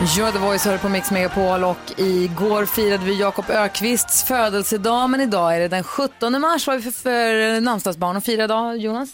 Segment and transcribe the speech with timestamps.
[0.00, 5.20] You're the voice hör på Mix Megapol och igår firade vi Jakob Ökvists födelsedag men
[5.20, 6.66] idag är det den 17 mars.
[6.66, 9.10] Vad är vi för, för namnsdagsbarn att fira idag, Jonas?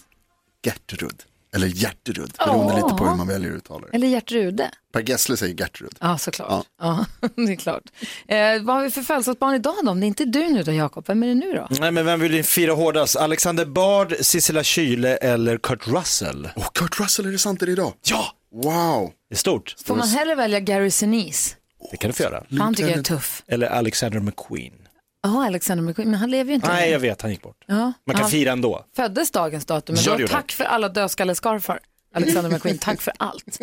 [0.67, 1.23] Gertrud.
[1.55, 3.97] Eller Hjärterud, beroende lite på hur man väljer att uttala det.
[3.97, 4.71] Eller Gertrude?
[4.93, 5.95] Per Gessle säger Gertrud.
[6.01, 6.67] Ja, såklart.
[6.81, 7.07] Ja.
[7.37, 7.83] det är klart.
[8.29, 9.91] Eh, vad har vi för födelsedagsbarn idag då?
[9.91, 11.67] Om det är inte du nu då, Jakob, vem är det nu då?
[11.71, 13.17] Nej, men vem vill ni fira hårdast?
[13.17, 16.49] Alexander Bard, Sissela Kyle eller Kurt Russell?
[16.57, 17.63] Åh, Kurt Russell, är det sant?
[17.63, 17.93] Är det idag?
[18.03, 18.35] Ja!
[18.53, 19.13] Wow!
[19.29, 19.77] Det är stort.
[19.87, 21.57] Får man hellre välja Gary Sinise?
[21.91, 22.45] Det kan du få göra.
[22.59, 23.43] Han tycker jag är tuff.
[23.47, 24.73] Eller Alexander McQueen.
[25.23, 26.93] Ja, Alexander McQueen, men han lever ju inte Nej, längre.
[26.93, 27.65] jag vet, han gick bort.
[27.67, 27.75] Ja.
[27.77, 28.85] Man kan han fira ändå.
[28.97, 31.79] föddes dagens datum, men då, tack för alla dödskallescarfar.
[32.15, 33.59] Alexander McQueen, tack för allt.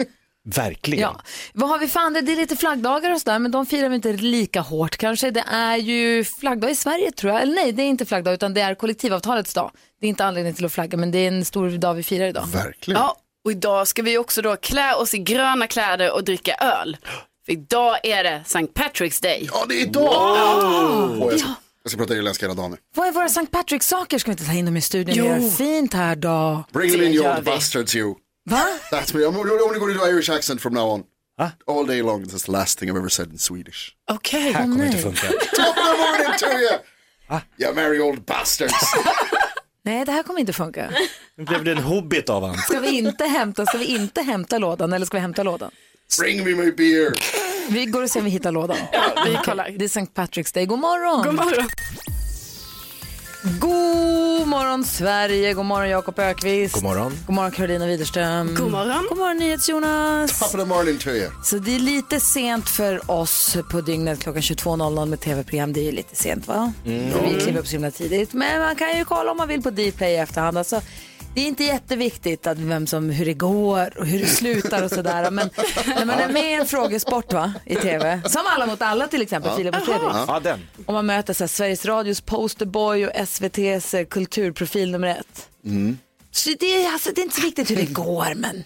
[0.46, 1.02] Verkligen.
[1.02, 1.22] Ja.
[1.54, 2.22] Vad har vi för andra?
[2.22, 5.32] Det är lite flaggdagar och sådär, men de firar vi inte lika hårt kanske.
[5.32, 7.42] Det är ju flaggdag i Sverige tror jag.
[7.42, 9.72] Eller nej, det är inte flaggdag utan det är kollektivavtalets dag.
[10.00, 12.28] Det är inte anledning till att flagga, men det är en stor dag vi firar
[12.28, 12.48] idag.
[12.48, 13.02] Verkligen.
[13.02, 16.98] Ja, och idag ska vi också då klä oss i gröna kläder och dricka öl.
[17.45, 18.59] För idag är det St.
[18.59, 19.50] Patrick's Day.
[19.53, 20.12] Ja, det är idag!
[21.22, 21.50] Åh, jag, ska,
[21.84, 22.78] jag ska prata irländska hela dagen nu.
[22.95, 23.45] Vad är våra St.
[23.52, 24.18] Patrick-saker?
[24.20, 25.16] Ska vi inte ta in dem i studion?
[25.18, 25.23] Jo.
[25.23, 26.64] Vi gör fint här då.
[26.73, 27.52] Bring them in Det you gör old vi.
[27.52, 28.16] bastards you.
[28.50, 28.68] Va?
[28.92, 29.22] That's me.
[29.25, 31.03] I'm only going to do Irish accent from now on.
[31.68, 32.23] All day long.
[32.25, 33.92] That's the last thing I've ever said in Swedish.
[34.12, 34.52] Okej.
[34.52, 35.28] Här kommer inte funka.
[35.28, 36.80] Top of the morning to you!
[37.58, 38.73] You merry old bastards.
[39.88, 40.92] Nej, det här kommer inte funka.
[41.38, 42.58] Nu blev det en hobbit av han.
[42.58, 45.72] Ska vi inte hämta, ska vi inte hämta lådan eller ska vi hämta lådan?
[46.20, 47.14] Bring me my beer.
[47.70, 48.78] Vi går och ser om vi hittar lådan.
[49.26, 49.70] vi kollar.
[49.78, 50.12] Det är St.
[50.16, 50.66] Patrick's Day.
[50.66, 51.24] God morgon!
[51.26, 51.68] God morgon.
[53.59, 56.74] God morgon Sverige, god morgon Jakob Ökvist.
[56.74, 57.13] God morgon.
[57.25, 58.56] God morgon Carolina Widerström.
[58.56, 59.06] God morgon.
[59.09, 60.40] God morgon NyhetsJonas.
[60.40, 61.31] Top of the morning to you.
[61.44, 65.74] Så det är lite sent för oss på dygnet klockan 22.00 med tv-program.
[65.74, 66.74] Det är ju lite sent va?
[66.84, 68.34] För vi kliver upp så himla tidigt.
[68.34, 70.58] Men man kan ju kolla om man vill på Dplay i efterhand.
[70.58, 70.81] Alltså,
[71.34, 74.90] det är inte jätteviktigt att vem som, hur det går och hur det slutar och
[74.92, 75.32] sådär.
[75.32, 75.50] Men
[75.88, 79.22] när man är med i en frågesport va, i tv, som Alla mot alla till
[79.22, 80.10] exempel, Filip och Fredrik.
[80.28, 80.60] Ja, den.
[80.86, 85.50] Om man möter så här, Sveriges Radios posterboy och SVTs eh, kulturprofil nummer ett.
[86.32, 88.64] Så det, är, alltså, det är inte så viktigt hur det går, men äh,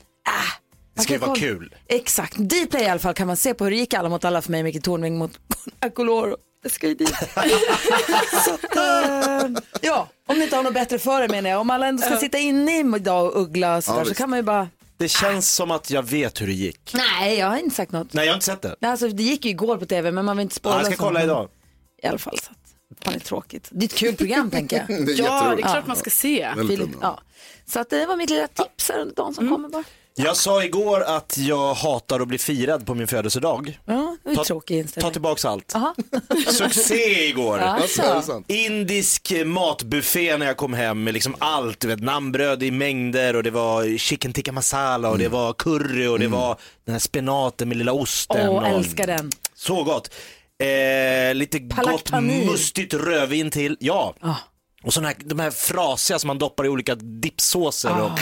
[0.96, 1.76] Det ska ju vara kul.
[1.88, 2.38] Exakt.
[2.38, 4.52] Dplay i alla fall kan man se på hur det gick alla mot alla för
[4.52, 5.32] mig, Micke Tornving mot
[5.80, 6.38] Akoloro.
[6.64, 7.10] Det ska ju dit.
[8.46, 9.50] så att, eh,
[9.82, 11.62] ja, om ni inte har något bättre för er menar jag.
[11.62, 14.18] Om alla ändå ska sitta inne idag och uggla och sådär, Ja, så visst.
[14.18, 16.94] kan man ju bara, Det känns som att jag vet hur det gick.
[16.94, 18.14] nej jag har inte sagt något.
[18.14, 18.76] Nej, jag har inte sett det.
[18.80, 20.76] Nej, Alltså, det gick ju igår på tv men man vill inte spoila.
[20.76, 21.08] Ja, jag ska sånt.
[21.08, 21.50] kolla idag.
[22.04, 23.68] I alla fall så att, fan det är tråkigt.
[23.72, 24.88] Det är ett kul program tänker jag.
[25.06, 25.68] Det är Ja, det jätteroligt.
[25.68, 26.48] är klart man ska se.
[26.56, 27.20] Väldigt Filip, underbart.
[27.26, 27.34] ja.
[27.72, 29.84] Så att det var mitt lilla tips här under dagen som kommer bara.
[30.16, 33.80] Jag sa igår att jag hatar att bli firad på min födelsedag.
[33.86, 35.12] Ja, det Ta- tråkig Ta inställning.
[35.12, 35.74] tillbaks allt.
[36.48, 37.58] Succé igår.
[37.60, 38.02] Alltså,
[38.48, 38.56] är?
[38.56, 43.44] Indisk matbuffé när jag kom hem med liksom allt, du vet naanbröd i mängder och
[43.44, 45.38] det var chicken tikka masala och det Mm.
[45.38, 48.50] var curry och det var den här spenaten med lilla osten.
[48.50, 48.68] Åh, och...
[48.68, 49.32] älskar den.
[49.56, 50.14] Så gott.
[50.64, 54.14] Eh, lite Palak gott mustigt rödvin till, ja.
[54.22, 54.36] Ah.
[54.84, 57.90] Och sådana här, de här frasiga som man doppar i olika dippsåser.
[58.02, 58.06] Och...
[58.12, 58.18] Ah.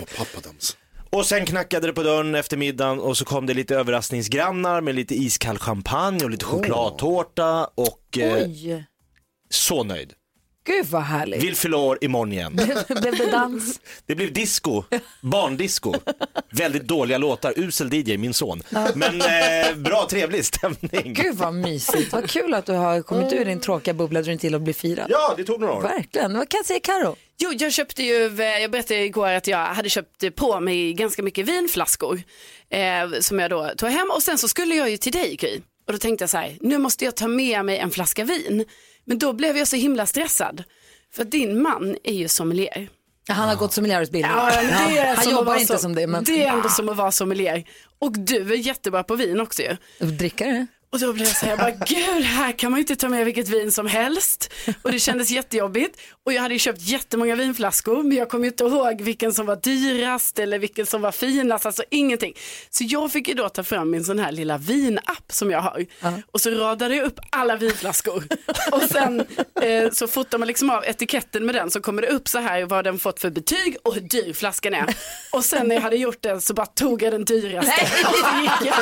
[0.00, 0.76] Åh, pappadams.
[1.12, 4.94] Och sen knackade det på dörren efter middagen och så kom det lite överraskningsgrannar med
[4.94, 8.84] lite iskall champagne och lite chokladtårta och eh, Oj,
[9.50, 10.12] så nöjd.
[10.66, 11.42] gud vad härligt.
[11.42, 12.56] Vill fylla år imorgon igen.
[13.00, 13.80] Blev det dans?
[14.06, 14.82] Det blev disco,
[15.20, 15.94] barndisco.
[16.52, 18.62] Väldigt dåliga låtar, usel DJ, min son.
[18.94, 21.14] Men eh, bra, trevlig stämning.
[21.14, 22.12] Gud vad mysigt.
[22.12, 24.62] Vad kul att du har kommit ur din tråkiga bubbla där du inte till att
[24.62, 25.06] bli firad.
[25.10, 25.82] Ja, det tog några år.
[25.82, 26.36] Verkligen.
[26.38, 27.16] Vad kan säga Karo?
[27.42, 31.22] Jo, jag köpte ju, eh, jag berättade igår att jag hade köpt på mig ganska
[31.22, 32.22] mycket vinflaskor
[32.70, 35.60] eh, som jag då tog hem och sen så skulle jag ju till dig Gry.
[35.86, 38.64] Och då tänkte jag så här, nu måste jag ta med mig en flaska vin.
[39.04, 40.62] Men då blev jag så himla stressad.
[41.14, 42.88] För din man är ju sommelier.
[43.28, 44.32] Han har gått sommelierutbildning.
[44.36, 44.50] Ja,
[45.14, 46.06] han som jobbar inte så- som det.
[46.06, 46.24] Men...
[46.24, 47.64] Det är ändå som att vara sommelier.
[47.98, 49.76] Och du är jättebra på vin också ju.
[50.06, 50.66] Drickare?
[50.92, 53.08] Och då blev jag så här, jag bara, gud, här kan man ju inte ta
[53.08, 54.52] med vilket vin som helst.
[54.82, 56.00] Och det kändes jättejobbigt.
[56.24, 59.46] Och jag hade ju köpt jättemånga vinflaskor, men jag kom ju inte ihåg vilken som
[59.46, 62.34] var dyrast eller vilken som var finast, alltså ingenting.
[62.70, 65.86] Så jag fick ju då ta fram min sån här lilla vinapp som jag har.
[66.30, 68.24] Och så radade jag upp alla vinflaskor.
[68.72, 69.20] och sen
[69.62, 72.64] eh, så fotar man liksom av etiketten med den så kommer det upp så här
[72.64, 74.96] vad den fått för betyg och hur dyr flaskan är.
[75.32, 77.88] Och sen när jag hade gjort det så bara tog jag den dyraste.
[78.06, 78.72] Och så gick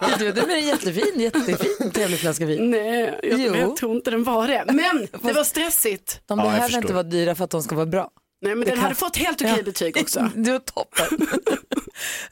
[0.00, 0.18] jag.
[0.18, 1.35] Du, den är jättefin, jättefin,
[1.94, 2.70] trevlig flaska vin.
[2.70, 3.54] Nej, jag, Jo.
[3.56, 4.64] jag tror inte den var det.
[4.72, 6.20] Men det var stressigt.
[6.26, 8.10] De Ja, behöver inte vara dyra för att de ska vara bra.
[8.40, 10.30] Nej, men den kan- hade fått helt okej betyg också.
[10.34, 11.06] Du är toppen.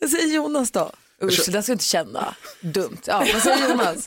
[0.01, 0.91] Vad säger Jonas då?
[1.23, 2.35] Usch, det där ska inte känna.
[2.61, 2.97] Dumt.
[3.07, 4.07] Ja, vad säger Jonas?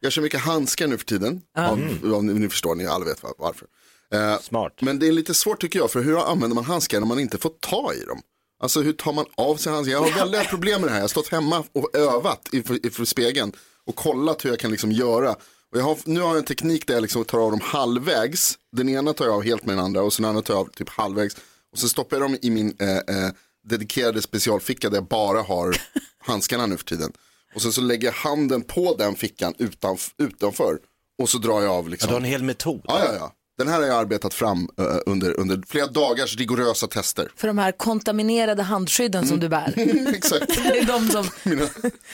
[0.00, 1.42] Jag kör mycket handskar nu för tiden.
[1.58, 1.80] Av,
[2.14, 3.66] av, ni förstår, ni alla vet var- varför.
[4.14, 4.72] Eh, Smart.
[4.80, 7.38] Men det är lite svårt tycker jag, för hur använder man handskar när man inte
[7.38, 8.20] får ta i dem?
[8.62, 9.92] Alltså hur tar man av sig handskar?
[9.92, 10.98] Jag har väldiga problem med det här.
[10.98, 13.52] Jag har stått hemma och övat inför, inför spegeln
[13.88, 15.30] och kollat hur jag kan liksom göra.
[15.72, 18.58] Och jag har, nu har jag en teknik där jag liksom tar av dem halvvägs.
[18.76, 20.60] Den ena tar jag av helt med den andra och sen den andra tar jag
[20.60, 21.34] av typ halvvägs.
[21.72, 23.30] Och så stoppar jag dem i min eh, eh,
[23.68, 25.76] dedikerade specialficka där jag bara har
[26.18, 27.12] handskarna nu för tiden.
[27.54, 30.78] Och sen så lägger jag handen på den fickan utanf- utanför.
[31.18, 32.08] Och så drar jag av Ja, liksom.
[32.08, 32.80] du har en hel metod.
[32.84, 33.32] Ja, ja, ja.
[33.58, 37.30] Den här har jag arbetat fram eh, under, under flera dagars rigorösa tester.
[37.36, 39.74] För de här kontaminerade handskydden som du bär.
[40.14, 40.48] Exakt.
[40.62, 41.68] Det är de som Mina,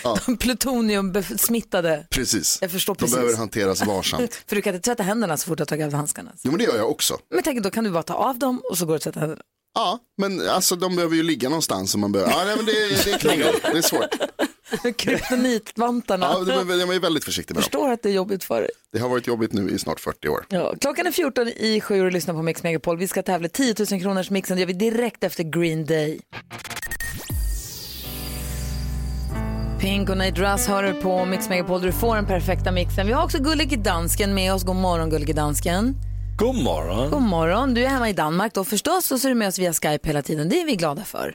[0.04, 2.06] ja, de plutoniumbesmittade.
[2.10, 2.58] precis.
[2.60, 3.14] Jag förstår De precis.
[3.16, 4.34] behöver hanteras varsamt.
[4.46, 6.32] För du kan inte tvätta händerna så fort du har tagit av handskarna.
[6.42, 7.18] Jo, men det gör jag också.
[7.34, 9.20] Men tänk, då kan du bara ta av dem och så går du att tvätta
[9.20, 9.42] händerna.
[9.74, 11.94] Ja, men alltså de behöver ju ligga någonstans.
[11.94, 12.72] Och man behöver, ja, nej, men det,
[13.04, 13.62] det är krångligt.
[13.62, 14.14] Det är svårt.
[14.96, 16.26] Kryptonitvantarna.
[16.46, 17.62] Ja, men jag är väldigt försiktig med dem.
[17.62, 18.70] förstår att det är jobbigt för dig.
[18.92, 20.46] Det har varit jobbigt nu i snart 40 år.
[20.48, 22.98] Ja, klockan är 14 i sju och lyssnar på Mix Megapol.
[22.98, 24.56] Vi ska tävla 10 000 kronors mixen.
[24.56, 26.20] Det gör vi direkt efter Green Day.
[29.80, 31.82] Pink och Nate Russ hör du på Mix Megapol.
[31.82, 33.06] Du får den perfekta mixen.
[33.06, 34.64] Vi har också Gullige Dansken med oss.
[34.64, 35.94] God morgon Gullige Dansken.
[36.38, 37.10] God morgon.
[37.10, 37.74] God morgon.
[37.74, 40.08] Du är hemma i Danmark då förstås och så är du med oss via Skype
[40.08, 40.48] hela tiden.
[40.48, 41.34] Det är vi glada för.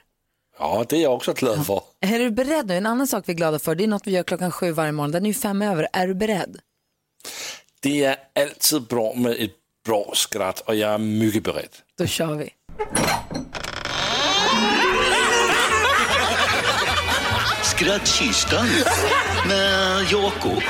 [0.59, 1.81] Ja, det är jag också glad för.
[2.01, 2.77] Är du beredd nu?
[2.77, 4.91] En annan sak vi är glada för, det är något vi gör klockan sju varje
[4.91, 5.11] morgon.
[5.11, 5.87] Den är ju fem över.
[5.93, 6.59] Är du beredd?
[7.79, 9.51] Det är alltid bra med ett
[9.85, 11.69] bra skratt och jag är mycket beredd.
[11.97, 12.49] Då kör vi.
[17.63, 18.67] Skrattkistan
[19.47, 20.63] med Jakob.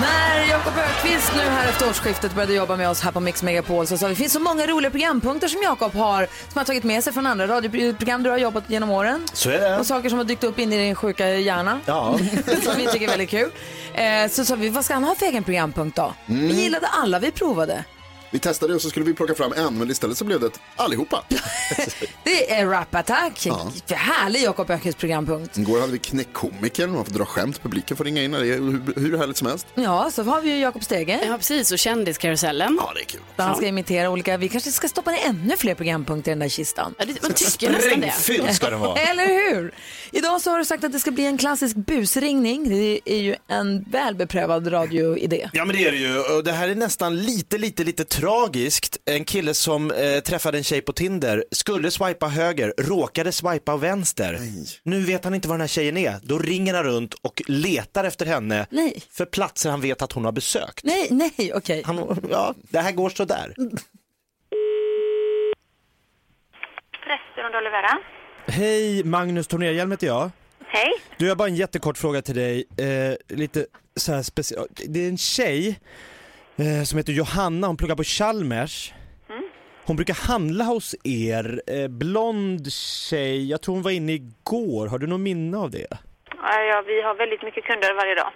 [0.00, 3.86] När Jakob Ökvist nu här efter årsskiftet började jobba med oss här på Mix Megapol
[3.86, 6.84] så sa vi det finns så många roliga programpunkter som Jakob har som har tagit
[6.84, 9.26] med sig från andra radioprogram du har jobbat genom åren.
[9.32, 9.78] Så är det.
[9.78, 11.80] Och saker som har dykt upp in i din sjuka hjärna.
[11.86, 12.18] Ja.
[12.62, 13.50] som vi tycker är väldigt kul.
[13.94, 16.14] Eh, så sa vi, vad ska han ha för egen programpunkt då?
[16.28, 16.48] Mm.
[16.48, 17.84] Vi gillade alla vi provade.
[18.30, 20.60] Vi testade och så skulle vi plocka fram en, men istället så blev det ett
[20.76, 21.24] allihopa.
[22.24, 23.46] Det är Rap Attack.
[23.90, 25.58] Härlig Jakob Ökvists programpunkt.
[25.58, 29.00] Igår hade vi knäckkomikern, man får dra skämt, publiken får ringa in, det är hur,
[29.00, 29.66] hur härligt som helst.
[29.74, 31.20] Ja, så har vi ju Jakob Stege.
[31.26, 31.72] Ja, precis.
[31.72, 32.78] Och kändiskarusellen.
[32.80, 33.20] Ja, det är kul.
[33.36, 36.38] Där han ska imitera olika, vi kanske ska stoppa ner ännu fler programpunkter i den
[36.38, 36.94] där kistan.
[36.98, 38.54] Ja, det, man tycker nästan det.
[38.54, 38.98] Ska den vara.
[39.10, 39.74] Eller hur?
[40.10, 42.68] Idag så har du sagt att det ska bli en klassisk busringning.
[42.68, 45.48] Det är ju en väl beprövad radioidé.
[45.52, 48.96] Ja men det är det ju och det här är nästan lite, lite, lite tragiskt.
[49.04, 54.38] En kille som eh, träffade en tjej på Tinder, skulle swipa höger, råkade swipa vänster.
[54.82, 56.16] Nu vet han inte var den här tjejen är.
[56.22, 59.02] Då ringer han runt och letar efter henne Nej.
[59.10, 60.84] för platser han vet att hon har besökt.
[60.84, 61.82] Nej, nej, okej.
[61.86, 63.54] Han, ja, det här går så där.
[67.06, 67.98] Restaurang Olivera.
[68.46, 70.30] Hej, Magnus Tornerhjelm heter jag.
[70.66, 70.92] Hej.
[71.18, 72.64] Du, jag har bara en jättekort fråga till dig.
[72.78, 73.66] Eh, lite
[73.96, 74.66] så här special.
[74.86, 75.78] Det är en tjej
[76.56, 78.92] eh, som heter Johanna, hon pluggar på Chalmers.
[79.86, 84.86] Hon brukar handla hos er, eh, blond tjej, jag tror hon var inne igår.
[84.86, 85.86] Har du något minne av det?
[86.42, 88.32] Ja, ja, vi har väldigt mycket kunder varje dag.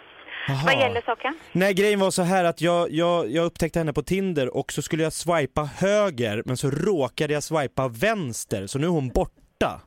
[0.48, 0.62] Aha.
[0.66, 1.38] Vad gäller saken?
[1.52, 4.82] Nej, grejen var så här att jag, jag, jag upptäckte henne på Tinder och så
[4.82, 9.80] skulle jag swipa höger men så råkade jag swipa vänster så nu är hon borta.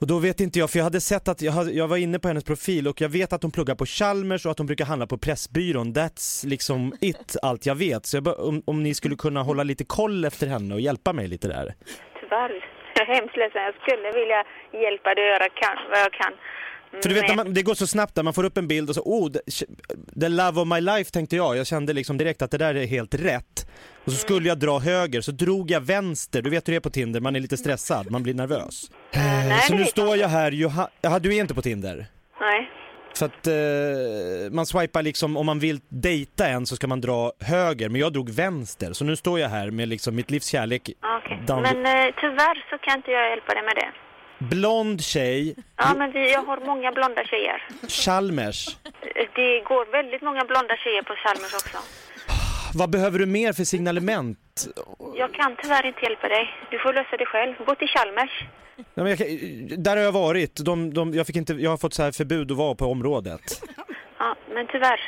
[0.00, 2.18] Och då vet inte jag, för jag hade sett att jag, hade, jag var inne
[2.18, 4.84] på hennes profil och jag vet att hon pluggar på Chalmers och att hon brukar
[4.84, 5.92] handla på Pressbyrån.
[5.94, 8.06] That's liksom it, allt jag vet.
[8.06, 11.12] Så jag bara, om, om ni skulle kunna hålla lite koll efter henne och hjälpa
[11.12, 11.74] mig lite där.
[12.20, 12.52] Tyvärr.
[12.94, 13.62] Jag är hemskt ledsen.
[13.62, 14.44] Jag skulle vilja
[14.84, 16.32] hjälpa dig att göra kan, vad jag kan.
[17.02, 18.94] För du vet, man, det går så snabbt där, man får upp en bild och
[18.94, 19.30] så, oh,
[20.20, 21.56] the, love of my life tänkte jag.
[21.56, 23.66] Jag kände liksom direkt att det där är helt rätt.
[24.04, 26.42] Och så skulle jag dra höger, så drog jag vänster.
[26.42, 28.90] Du vet hur det är på Tinder, man är lite stressad, man blir nervös.
[29.12, 32.06] Eh, nej, så nu står jag här, Joha, ja, du är inte på Tinder?
[32.40, 32.70] Nej.
[33.16, 37.32] För att eh, man swipar liksom, om man vill dejta en så ska man dra
[37.40, 38.92] höger, men jag drog vänster.
[38.92, 40.90] Så nu står jag här med liksom mitt livs kärlek.
[41.24, 41.42] Okej.
[41.46, 43.90] Dan- Men eh, tyvärr så kan inte jag hjälpa dig med det.
[44.40, 47.62] Blond tjej, Ja, men vi, jag har många blonda tjejer.
[47.88, 48.76] Chalmers.
[49.34, 51.78] Det går väldigt många blonda tjejer på Chalmers också.
[52.74, 54.38] Vad behöver du mer för signalement?
[55.16, 56.48] Jag kan tyvärr inte hjälpa dig.
[56.70, 57.54] Du får lösa det själv.
[57.66, 58.30] Bott i Chalmers.
[58.76, 60.56] Ja, men jag, kan- där har jag varit.
[60.64, 63.40] De, de, jag, fick inte, jag har fått så här förbud att vara på området.
[64.18, 65.00] Ja, men tyvärr.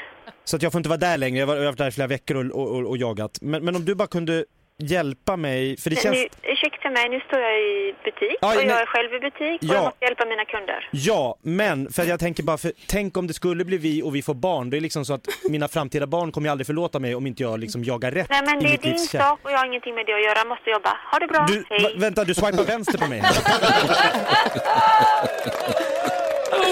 [0.45, 1.39] Så att jag får inte vara där längre.
[1.39, 3.39] Jag har jag har varit där i flera veckor och, och, och, och jagat.
[3.41, 4.45] Men, men om du bara kunde
[4.91, 6.17] hjälpa mig, för det känns...
[6.17, 9.21] Nu, ursäkta mig, nu står jag i butik Ja, och men- jag är själv i
[9.21, 9.75] butik och Ja.
[9.75, 10.89] jag måste hjälpa mina kunder.
[10.91, 14.23] Ja, men för jag tänker bara, för, tänk om det skulle bli vi och vi
[14.23, 14.71] får barn.
[14.71, 17.43] Det är liksom så att mina framtida barn kommer ju aldrig förlåta mig om inte
[17.43, 19.95] jag liksom jagar rätt Nej men det är din livs sak och jag har ingenting
[19.95, 20.39] med det att göra.
[20.39, 20.97] Jag måste jobba.
[21.13, 21.47] Ha det bra.
[21.49, 21.95] Du, Hej.
[21.99, 23.23] vänta, du swipar vänster på mig.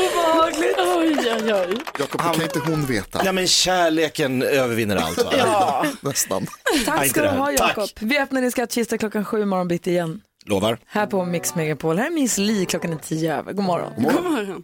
[0.07, 0.77] Obehagligt.
[0.79, 1.77] Oj, oj, oj.
[1.99, 3.21] Jakob, det kan inte hon veta.
[3.25, 5.33] Ja men kärleken övervinner allt va?
[5.39, 5.87] Ja.
[6.01, 6.47] Nästan.
[6.87, 7.53] Tack ska du ha.
[7.53, 7.89] Jakob.
[8.01, 10.21] Vi öppnar din skattkista klockan sju imorgon bitti igen.
[10.45, 10.79] Lovar.
[10.87, 11.99] Här på Mix Megapol.
[11.99, 13.53] Här är Miss Li klockan är tio över.
[13.53, 13.93] God morgon.
[13.97, 14.23] God morgon.
[14.25, 14.63] God morgon.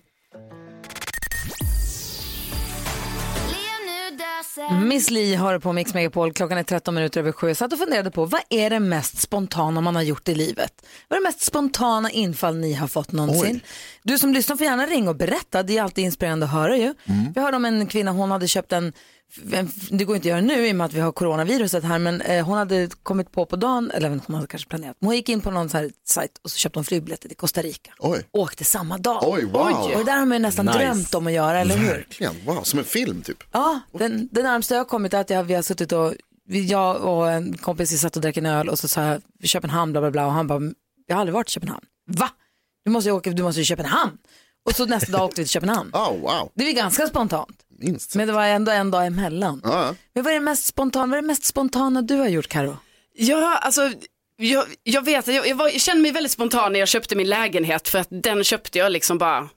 [4.85, 6.33] Miss Li har på Mix Megapol.
[6.33, 7.49] Klockan är 13 minuter över sju.
[7.49, 10.73] Jag satt och funderade på vad är det mest spontana man har gjort i livet?
[11.09, 13.61] Vad är det mest spontana infall ni har fått någonsin?
[14.03, 15.63] Du som lyssnar får gärna ringa och berätta.
[15.63, 16.95] Det är alltid inspirerande att höra ju.
[17.35, 18.93] Vi hörde om en kvinna, hon hade köpt en-
[19.91, 22.21] det går inte att göra nu i och med att vi har coronaviruset här men
[22.21, 25.29] eh, hon hade kommit på på dagen, eller hon hade kanske planerat, men hon gick
[25.29, 27.91] in på någon så här sajt och så köpte hon flygbiljetter till Costa Rica.
[27.99, 28.29] Oj.
[28.33, 29.23] Åkte samma dag.
[29.27, 29.63] Oj, wow.
[29.63, 30.79] Och det där har man ju nästan Nice.
[30.79, 31.89] drömt om att göra, eller hur?
[31.89, 32.35] Verkligen.
[32.47, 33.45] Wow, som en film typ.
[33.53, 36.15] Ja, den, den närmsta jag har kommit är att jag, vi har suttit och,
[36.49, 39.93] jag och en kompis vi satt och drack en öl och så sa jag, Köpenhamn
[39.93, 40.61] bla bla bla och han bara,
[41.07, 41.85] jag har aldrig varit i Köpenhamn.
[42.07, 42.31] Va?
[42.85, 44.19] Du måste ju åka, du måste ju Köpenhamn.
[44.67, 45.91] Och så nästa dag åkte vi till Köpenhamn.
[45.95, 47.57] Oh, wow, Det var ganska spontant.
[47.79, 48.15] Minst.
[48.15, 49.61] Men det var ändå en dag emellan.
[49.65, 49.95] Ja, ja.
[50.15, 52.77] Men vad är det mest spontana, vad är det mest spontana du har gjort Karo?
[53.15, 53.91] Ja, alltså
[54.37, 57.17] jag, jag vet att jag, jag, var, jag kände mig väldigt spontan när jag köpte
[57.17, 59.49] min lägenhet för att den köpte jag liksom bara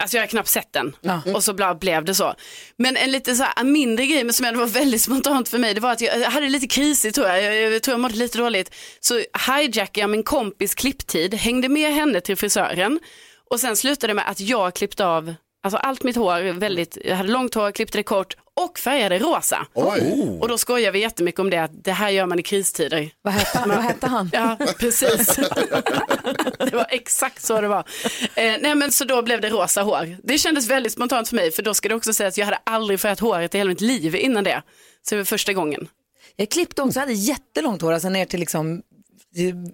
[0.00, 1.20] Alltså jag har knappt sett den Ja.
[1.34, 2.34] och så bla, blev det så.
[2.78, 5.58] Men en lite så här, en mindre grej men som ändå var väldigt spontant för
[5.58, 7.42] mig det var att jag, jag hade lite krisigt tror jag.
[7.42, 8.74] jag, jag tror jag mådde lite dåligt.
[9.00, 13.00] Så hijackade jag min kompis klipptid, hängde med henne till frisören
[13.50, 15.34] och sen slutade det med att jag klippte av
[15.66, 19.66] Alltså allt mitt hår, väldigt, jag hade långt hår, klippte det kort och färgade rosa.
[19.74, 20.38] Oj.
[20.40, 23.10] Och då skojar vi jättemycket om det, att det här gör man i kristider.
[23.22, 24.30] Vad hette, vad hette han?
[24.32, 25.36] Ja, precis.
[26.58, 27.84] det var exakt så det var.
[28.34, 30.16] Eh, nej men så då blev det rosa hår.
[30.22, 32.60] Det kändes väldigt spontant för mig, för då ska det också sägas att jag hade
[32.64, 34.62] aldrig färgat håret i hela mitt liv innan det.
[35.08, 35.88] Så det var första gången.
[36.36, 38.82] Jag klippte också, jag hade jättelångt hår, alltså ner till liksom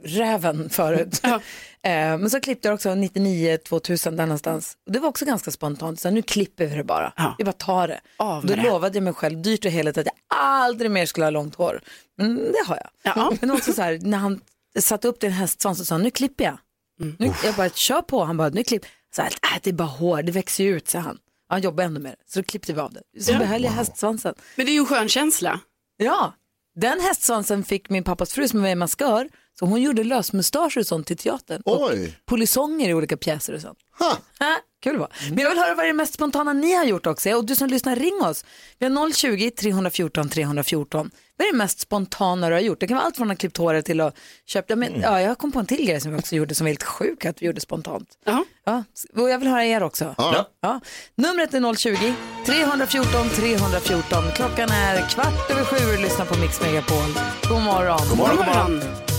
[0.04, 1.20] räven förut.
[1.22, 1.40] Ja.
[1.84, 4.76] Eh, Men så klippte jag också 99, 2000 där någonstans.
[4.86, 7.12] Och det var också ganska spontant, så nu klipper vi det bara.
[7.16, 7.34] Ja.
[7.38, 8.00] Vi bara tar det.
[8.16, 8.62] Av Då det.
[8.62, 11.80] lovade jag mig själv dyrt och heligt att jag aldrig mer skulle ha långt hår.
[12.16, 13.14] Men det har jag.
[13.16, 13.32] Ja.
[13.40, 14.40] Men också så här, när han
[14.78, 16.58] satte upp din hästsvans så sa nu klipper jag.
[17.00, 17.16] Mm.
[17.18, 18.24] Nu, jag bara, kör på.
[18.24, 18.84] Han bara, nu klipp.
[19.16, 21.18] Så här, äh, det är bara hår, det växer ju ut, sa han.
[21.48, 22.32] Han jobbar ändå med det.
[22.32, 23.22] Så då klippte vi av det.
[23.22, 24.34] Så behöll jag hästsvansen.
[24.56, 25.60] Men det är ju en skön känsla.
[25.96, 26.32] Ja,
[26.74, 29.28] den hästsvansen fick min pappas fru som är maskör.
[29.58, 31.62] Så hon gjorde lösmustascher och sånt till teatern.
[31.64, 32.18] Och Oj.
[32.26, 33.78] polisonger i olika pjäser och sånt.
[33.98, 34.08] Ha.
[34.38, 35.08] Ha, kul var.
[35.28, 37.30] Men jag vill höra vad det mest spontana ni har gjort också.
[37.30, 38.44] Och du som lyssnar, ring oss.
[38.78, 41.10] Vi har 020-314 314.
[41.36, 42.80] Vad är det mest spontana du har gjort?
[42.80, 44.16] Det kan vara allt från att klippt håret till att
[44.46, 44.76] köpa.
[44.76, 46.82] Men, ja, jag kom på en till grej som vi också gjorde som var helt
[46.82, 48.08] sjuk att vi gjorde spontant.
[48.24, 48.44] Ja.
[48.64, 48.84] Ja,
[49.16, 50.14] och jag vill höra er också.
[50.18, 50.48] Ja.
[50.60, 50.80] Ja.
[51.14, 54.22] Numret är 020-314 314.
[54.34, 57.14] Klockan är kvart över sju och lyssnar på Mix Megapol.
[57.48, 57.98] God morgon.
[58.08, 59.11] God God morgon.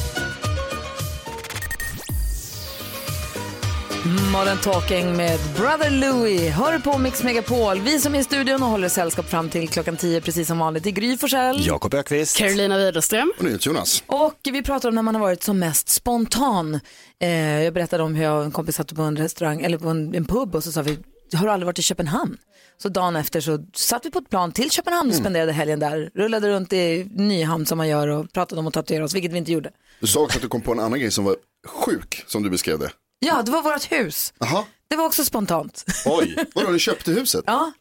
[4.05, 6.49] Modern Talking med Brother Louie.
[6.49, 7.79] Hör på Mix Megapol.
[7.79, 10.83] Vi som är i studion och håller sällskap fram till klockan 10 precis som vanligt.
[10.83, 11.65] Det är Gry Forssell.
[11.65, 12.37] Jakob Ökvist.
[12.37, 13.33] Carolina Widerström.
[13.37, 14.03] Och nu Jonas.
[14.07, 16.79] Och vi pratar om när man har varit som mest spontan.
[17.19, 19.89] Eh, jag berättade om hur jag och en kompis satt på en restaurang, eller på
[19.89, 20.97] en, en pub och så sa vi,
[21.35, 22.37] har du aldrig varit i Köpenhamn?
[22.77, 26.11] Så dagen efter så satt vi på ett plan till Köpenhamn och spenderade helgen där.
[26.15, 29.37] Rullade runt i Nyhamn som man gör och pratade om att tatuera oss, vilket vi
[29.37, 29.71] inte gjorde.
[29.99, 31.35] Du sa också att du kom på en annan grej som var
[31.67, 32.91] sjuk, som du beskrev det.
[33.25, 34.33] Ja, det var vårt hus.
[34.39, 35.85] Jaha, Det var också spontant.
[36.05, 36.35] oj.
[36.55, 37.43] Vadå, du köpte huset?
[37.47, 37.71] Ja,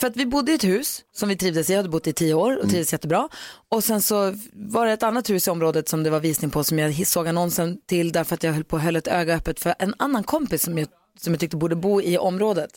[0.00, 2.12] för att vi bodde i ett hus som vi trivdes i, jag hade bott i
[2.12, 3.28] tio år och trivdes jättebra.
[3.68, 6.64] Och sen så var det ett annat hus i området som det var visning på
[6.64, 9.74] som jag såg annonsen till därför att jag höll på höll ett öga öppet för
[9.78, 12.70] en annan kompis som jag, som jag tyckte borde bo i området.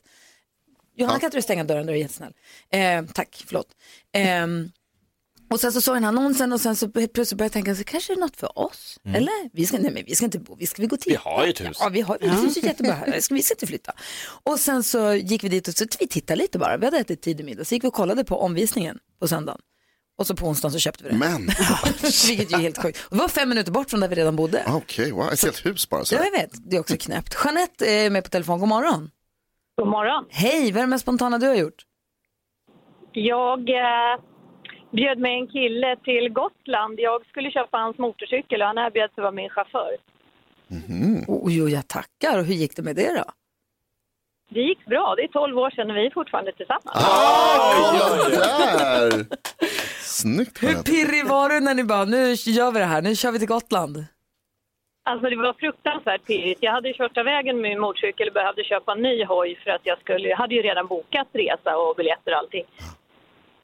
[0.98, 2.34] Johanna kan inte du stänga dörren, du är jättesnäll.
[2.72, 3.68] Eh, tack, förlåt.
[4.14, 4.72] Ehm,
[5.50, 7.84] och sen så såg jag den annonsen och sen så plötsligt började jag tänka, så
[7.84, 9.00] kanske det är något för oss?
[9.04, 9.50] Eller?
[9.54, 11.12] Vi ska, nej men vi ska inte bo, vi ska vi gå till.
[11.12, 11.78] Vi har ju ett hus.
[11.80, 13.92] Ja, vi har, det syns ju jättebra här, ska vi ska inte flytta.
[14.44, 17.22] Och sen så gick vi dit och så vi tittade lite bara, vi hade ätit
[17.22, 19.62] tidig middag, så gick vi och kollade på omvisningen på söndagen.
[20.18, 21.16] Och så på onsdagen så köpte vi det.
[21.16, 21.42] Men,
[22.28, 23.00] Vilket ju är helt sjukt.
[23.04, 24.64] Och det var fem minuter bort från där vi redan bodde.
[24.68, 26.06] okej, wow, ett helt hus bara.
[26.06, 26.16] Så.
[26.16, 27.36] Ja, jag vet, det är också knäppt.
[27.46, 29.10] Jeanette är med på telefon, god morgon.
[29.78, 30.26] God morgon.
[30.30, 31.86] Hej, vad är det mest spontana du har gjort?
[33.14, 34.20] Jag eh,
[34.96, 37.00] bjöd med en kille till Gotland.
[37.00, 39.92] Jag skulle köpa hans motorcykel och han erbjöd sig vara min chaufför.
[41.28, 42.40] Oj, oj, jag tackar.
[42.40, 43.32] Och hur gick det med det då?
[44.50, 45.14] Det gick bra.
[45.18, 46.92] Det är 12 år sedan och vi är fortfarande tillsammans.
[46.94, 49.26] Ah, där!
[50.02, 53.32] Snyggt Hur pirrig var du när ni bara, nu gör vi det här, nu kör
[53.32, 54.06] vi till Gotland?
[55.10, 56.64] Alltså det var fruktansvärt pirrigt.
[56.64, 59.72] Jag hade kört av vägen med min motorcykel och behövde köpa en ny hoj för
[59.72, 62.66] att jag skulle, jag hade ju redan bokat resa och biljetter och allting.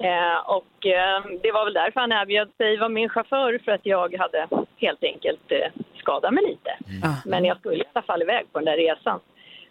[0.04, 3.86] Eh, och eh, det var väl därför han erbjöd sig vara min chaufför för att
[3.86, 6.72] jag hade helt enkelt eh, skadat mig lite.
[7.26, 9.20] Men jag skulle i alla fall iväg på den där resan.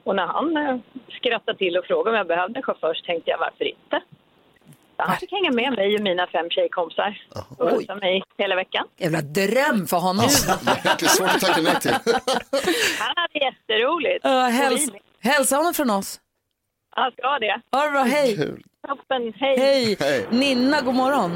[0.04, 0.76] Och när han eh,
[1.18, 4.00] skrattade till och frågade om jag behövde en chaufför så tänkte jag varför inte?
[4.96, 7.22] Så han fick hänga med mig och mina fem tjejkompisar
[7.58, 8.86] och skjutsa mig hela veckan.
[8.96, 10.26] Jävla dröm för honom.
[10.98, 11.90] Det är svårt att tacka nej till.
[12.98, 14.26] Han hade jätteroligt.
[14.26, 16.20] Uh, häls hälsa honom från oss.
[17.00, 17.60] Han ska det.
[17.72, 18.36] Ha det bra, hej.
[18.88, 19.58] Toppen, hej.
[19.58, 19.96] Hej.
[20.00, 20.26] Hej.
[20.30, 21.30] Ninna, god morgon.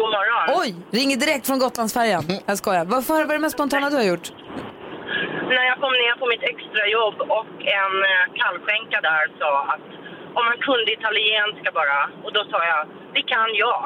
[0.00, 0.60] God morgon.
[0.60, 2.22] Oj, ringer direkt från Gotlandsfärjan.
[2.46, 2.84] Jag skojar.
[2.84, 4.32] Vad vad är det mest spontana du har gjort?
[5.54, 7.52] när jag kom ner på mitt extrajobb och
[7.82, 9.86] en eh, kallskänka där sa att
[10.38, 12.00] om man kunde italienska bara.
[12.24, 12.82] Och då sa jag,
[13.14, 13.82] det kan jag.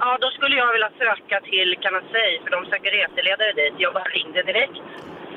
[0.00, 3.74] Ja, då skulle jag vilja söka till Canasei för de söker reseledare dit.
[3.84, 4.80] Jag bara ringde direkt.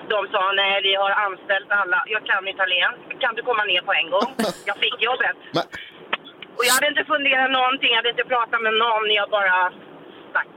[0.09, 2.03] De sa, nej vi har anställt alla.
[2.15, 3.01] Jag kan italiensk.
[3.23, 4.29] Kan du komma ner på en gång?
[4.69, 5.37] Jag fick jobbet.
[6.57, 9.05] Och jag hade inte funderat någonting, jag hade inte pratat med någon.
[9.19, 9.57] Jag bara
[10.29, 10.47] stack.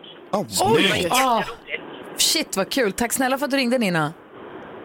[0.77, 1.09] Oj!
[1.11, 1.43] Ah,
[2.17, 2.93] shit vad kul.
[2.93, 4.13] Tack snälla för att du ringde Nina.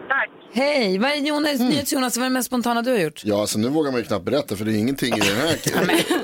[0.08, 0.30] Tack.
[0.54, 3.24] Hej, vad är Jonas, NyhetsJonas, vad är det mest spontana du har gjort?
[3.24, 5.56] Ja, alltså nu vågar man ju knappt berätta för det är ingenting i den här.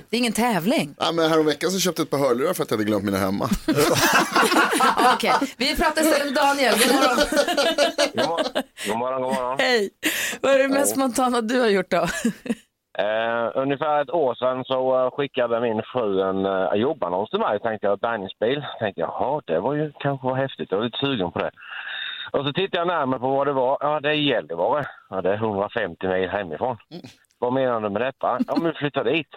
[0.10, 0.94] Det är ingen tävling.
[0.98, 3.18] Ja, men häromveckan så köpte jag ett par hörlurar för att jag hade glömt mina
[3.18, 3.44] hemma.
[5.14, 6.74] Okej, vi pratar istället med Daniel.
[6.78, 8.62] God morgon.
[8.86, 9.56] God morgon, god morgon.
[9.58, 9.90] Hej.
[10.40, 12.06] Vad är det mest spontana du har gjort då?
[12.98, 17.60] Eh, ungefär ett år sedan så eh, skickade min fru en uh, jobbannons till mig.
[17.60, 18.64] Tänkte jag, ett bärgningsbil.
[18.78, 20.70] Tänkte jag, jaha, det var ju kanske var häftigt.
[20.70, 21.50] Jag var lite sugen på det.
[22.32, 23.78] Och så tittade jag närmare på vad det var.
[23.80, 24.84] Ja, det är Gällivare.
[25.10, 26.76] Ja, det är 150 mil hemifrån.
[27.38, 28.38] Vad menar du med detta?
[28.46, 29.28] Ja, men vi flyttar dit.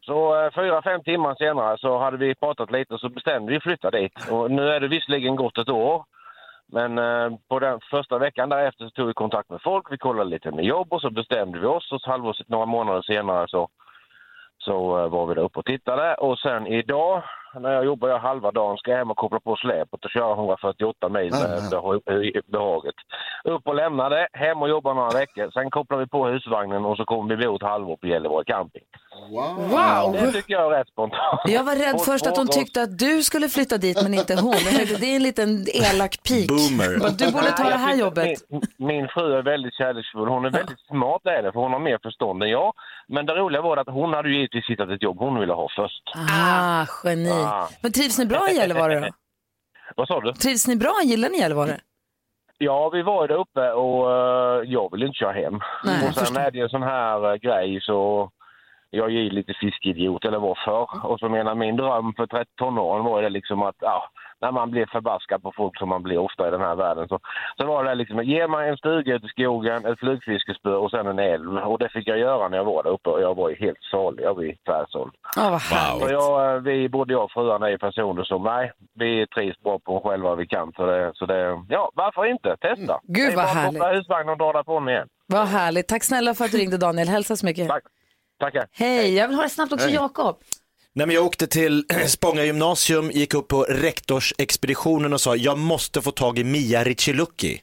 [0.00, 3.56] Så eh, fyra, fem timmar senare så hade vi pratat lite och så bestämde vi
[3.56, 4.30] att flytta dit.
[4.30, 6.04] Och nu är det visserligen gått ett år.
[6.72, 10.30] Men eh, på den första veckan därefter så tog vi kontakt med folk, vi kollade
[10.30, 13.68] lite med jobb och så bestämde vi oss och så halvår, några månader senare så,
[14.58, 16.14] så eh, var vi där uppe och tittade.
[16.14, 17.22] Och sen idag
[17.60, 20.34] när jag jobbar jag halva dagen ska jag hem och koppla på släpet och köra
[20.34, 21.40] 148 mil med
[21.72, 22.94] beha- behaget.
[23.44, 25.50] Upp och lämna det, hem och jobba några veckor.
[25.50, 28.82] Sen kopplar vi på husvagnen och så kommer vi bo ett halvår på Gällivare camping.
[29.30, 30.12] Wow.
[30.12, 31.40] Det tycker jag är rätt spontant.
[31.46, 34.52] Jag var rädd först att hon tyckte att du skulle flytta dit men inte hon.
[35.00, 36.50] Det är en liten elak pik.
[36.78, 38.38] Bara, Du borde ta det här jobbet.
[38.48, 40.28] Min, min fru är väldigt kärleksfull.
[40.28, 42.72] Hon är väldigt smart är det, för hon har mer förstånd än jag.
[43.08, 45.68] Men det roliga var att hon hade ju givetvis hittat ett jobb hon ville ha
[45.76, 46.02] först.
[46.16, 47.30] Ah, geni.
[47.44, 47.68] Ah.
[47.82, 49.08] Men trivs ni bra i Gällivare då?
[49.96, 50.32] Vad sa du?
[50.32, 50.94] Trivs ni bra?
[51.04, 51.80] Gillar ni Gällivare?
[52.58, 55.60] Ja, vi var ju där uppe och eh, jag vill inte köra hem.
[55.84, 58.30] Nej, och sen är det ju en sån här eh, grej så
[58.90, 61.06] jag är ju lite fiskeidiot eller var förr.
[61.10, 64.52] Och så menar min dröm för 13 tonåren var ju det liksom att ja, när
[64.52, 67.18] man blir förbaskad på folk som man blir ofta i den här världen så,
[67.56, 71.06] så var det liksom ge mig en stuga ute i skogen, ett flugfiskespö och sen
[71.06, 71.56] en älv.
[71.58, 73.82] Och det fick jag göra när jag var där uppe och jag var ju helt
[73.90, 74.24] salig.
[74.24, 75.12] Jag var tvärsåld.
[75.36, 75.62] Vad
[76.00, 79.78] Så jag, eh, vi, både jag och fruarna är personer som, nej, vi trivs bra
[79.78, 80.72] på oss själva vi kan.
[80.72, 82.56] Så det, så det, ja, varför inte?
[82.60, 83.00] Testa.
[83.02, 83.98] Gud, Det är vad bara att härligt.
[83.98, 85.08] husvagnen och dra därifrån igen.
[85.26, 85.88] Vad härligt.
[85.88, 87.08] Tack snälla för att du ringde Daniel.
[87.08, 87.68] Hälsa så mycket.
[87.68, 87.82] Tack.
[88.40, 88.64] Tackar.
[88.72, 89.94] Hej, jag vill ha det snabbt också Hej.
[89.94, 90.36] Jakob.
[90.96, 96.02] Nej, men jag åkte till Spånga gymnasium, gick upp på rektorsexpeditionen och sa jag måste
[96.02, 97.60] få tag i Mia Riccilucci.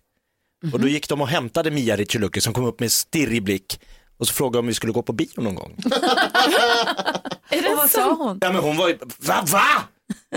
[0.74, 3.80] Och då gick de och hämtade Mia Riccilucci som kom upp med stirrig blick
[4.18, 5.76] och så frågade om vi skulle gå på bio någon gång.
[7.72, 8.38] och vad sa hon?
[8.42, 9.66] Ja men hon var ju, va, va?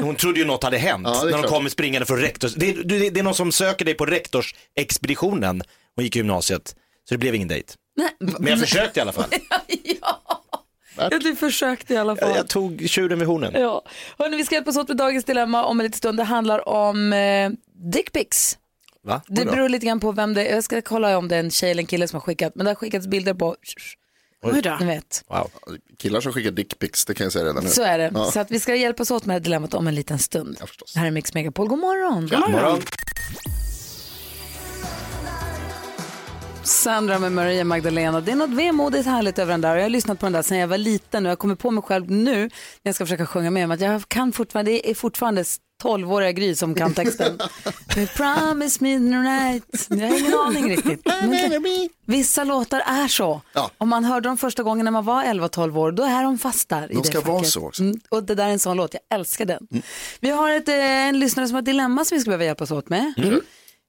[0.00, 1.50] Hon trodde ju något hade hänt Ja, det är när de klart.
[1.52, 5.62] kommer springande från rektors, det, är- det, det är någon som söker dig på rektorsexpeditionen.
[5.96, 6.74] Hon gick i gymnasiet,
[7.08, 7.72] så det blev ingen dejt.
[8.38, 9.24] Men jag försökte i alla fall.
[10.00, 10.42] Ja,
[11.20, 12.28] du försökte i alla fall.
[12.28, 13.52] Jag, jag tog tjuren vid hornen.
[13.54, 13.82] Ja.
[14.18, 16.18] Hörrni, vi ska hjälpas åt med dagens dilemma om en liten stund.
[16.18, 17.50] Det handlar om eh,
[17.92, 18.58] dickpics.
[19.02, 19.22] Va?
[19.26, 20.54] Det beror lite grann på vem det är.
[20.54, 22.52] Jag ska kolla om det är en tjej eller en kille som har skickat.
[22.54, 23.56] Men det har skickats bilder på...
[24.42, 24.76] Oj då.
[24.80, 25.24] Ni vet.
[25.28, 25.50] Wow.
[25.98, 27.70] Killar som skickar dickpics, det kan jag säga redan nu.
[27.70, 28.10] Så är det.
[28.14, 28.30] Ja.
[28.30, 30.58] Så att vi ska hjälpas åt med det här dilemmat om en liten stund.
[30.94, 31.68] Det här är Mix Megapol.
[31.68, 32.28] God morgon.
[32.28, 32.82] God morgon.
[36.66, 38.20] Sandra med Maria Magdalena.
[38.20, 39.72] Det är något vemodigt härligt över den där.
[39.72, 41.70] Och Jag har lyssnat på den där sedan jag var liten och jag kommer på
[41.70, 42.50] mig själv nu när
[42.82, 43.72] jag ska försöka sjunga med.
[43.72, 45.44] att jag kan fortfarande, det är fortfarande
[45.82, 47.38] 12-åriga Gry som kan texten.
[48.16, 49.86] Promise me right.
[49.88, 51.04] Jag har ingen aning riktigt.
[51.04, 53.40] Det, vissa låtar är så.
[53.52, 53.70] Ja.
[53.78, 56.68] Om man hörde dem första gången när man var 11-12 år, då är de fast
[56.68, 56.90] där.
[56.90, 57.82] i De det ska vara så också.
[57.82, 59.68] Mm, och det där är en sån låt, jag älskar den.
[60.20, 62.70] Vi har ett, eh, en lyssnare som har ett dilemma som vi ska behöva hjälpas
[62.70, 63.12] åt med.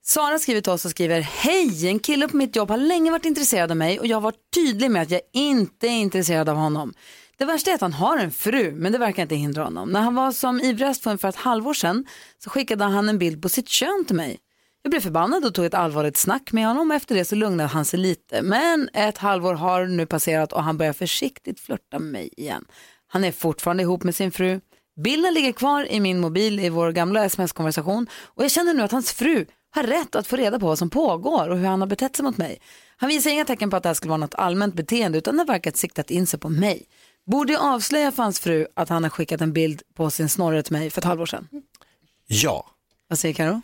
[0.10, 3.26] Sara skriver till oss och skriver, hej, en kille på mitt jobb har länge varit
[3.26, 6.56] intresserad av mig och jag har varit tydlig med att jag inte är intresserad av
[6.56, 6.93] honom.
[7.38, 9.89] Det värsta är att han har en fru, men det verkar inte hindra honom.
[9.89, 12.06] När han var som ivrigast för ungefär ett halvår sedan
[12.43, 14.38] så skickade han en bild på sitt kön till mig.
[14.82, 17.70] Jag blev förbannad och tog ett allvarligt snack med honom och efter det så lugnade
[17.70, 18.41] han sig lite.
[18.41, 22.65] Men ett halvår har nu passerat och han börjar försiktigt flörta med mig igen.
[23.08, 24.60] Han är fortfarande ihop med sin fru.
[25.04, 28.91] Bilden ligger kvar i min mobil i vår gamla sms-konversation och jag känner nu att
[28.91, 31.88] hans fru har rätt att få reda på vad som pågår och hur han har
[31.88, 32.62] betett sig mot mig.
[32.98, 35.44] Han visar inga tecken på att det här skulle vara något allmänt beteende utan det
[35.44, 36.86] verkar siktat in sig på mig.
[37.26, 40.64] Borde jag avslöja för hans fru att han har skickat en bild på sin snorre
[40.64, 41.48] till mig för ett halvår sedan?
[42.28, 42.66] Ja.
[43.08, 43.62] Vad säger Karo?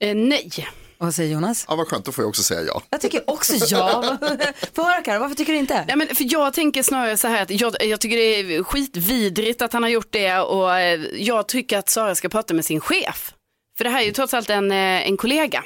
[0.00, 0.50] Eh, nej.
[0.98, 1.64] Och vad säger Jonas?
[1.68, 2.82] Ja, vad skönt, då får jag också säga ja.
[2.90, 4.18] Jag tycker också ja.
[4.72, 5.84] Få höra Karo, varför tycker du inte?
[5.88, 9.62] Ja, men för jag tänker snarare så här att jag, jag tycker det är skitvidrigt
[9.62, 12.80] att han har gjort det och eh, jag tycker att Sara ska prata med sin
[12.80, 13.34] chef.
[13.80, 14.76] För det här är ju trots allt en, eh,
[15.08, 15.64] en kollega.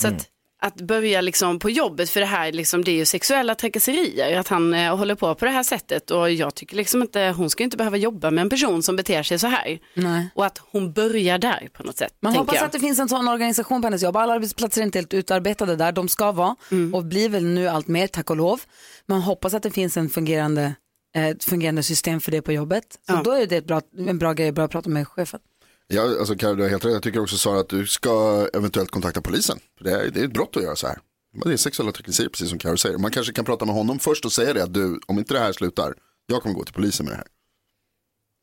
[0.00, 0.28] Så att,
[0.62, 4.48] att börja liksom på jobbet, för det här liksom, det är ju sexuella trakasserier, att
[4.48, 7.64] han eh, håller på på det här sättet och jag tycker liksom inte, hon ska
[7.64, 9.78] inte behöva jobba med en person som beter sig så här.
[9.94, 10.28] Nej.
[10.34, 12.14] Och att hon börjar där på något sätt.
[12.20, 12.64] Man hoppas jag.
[12.64, 14.16] att det finns en sån organisation på hennes jobb.
[14.16, 15.92] Alla arbetsplatser är inte helt utarbetade där.
[15.92, 16.94] De ska vara Mm.
[16.94, 18.60] och blir väl nu allt mer, tack och lov.
[19.06, 20.74] Man hoppas att det finns en fungerande,
[21.16, 22.84] eh, ett fungerande system för det på jobbet.
[23.06, 25.40] Så då är det ett bra, en bra grej bra att prata med chefen.
[25.86, 26.92] Ja, alltså Carro, du har helt rätt.
[26.92, 29.58] Jag tycker också Sara att du ska eventuellt kontakta polisen.
[29.78, 30.98] För det, är, det är ett brott att göra så här.
[31.34, 32.98] Men Det är sexuella trakasserier precis som Carro säger.
[32.98, 35.40] Man kanske kan prata med honom först och säga det att du, om inte det
[35.40, 35.94] här slutar,
[36.26, 37.26] jag kommer gå till polisen med det här.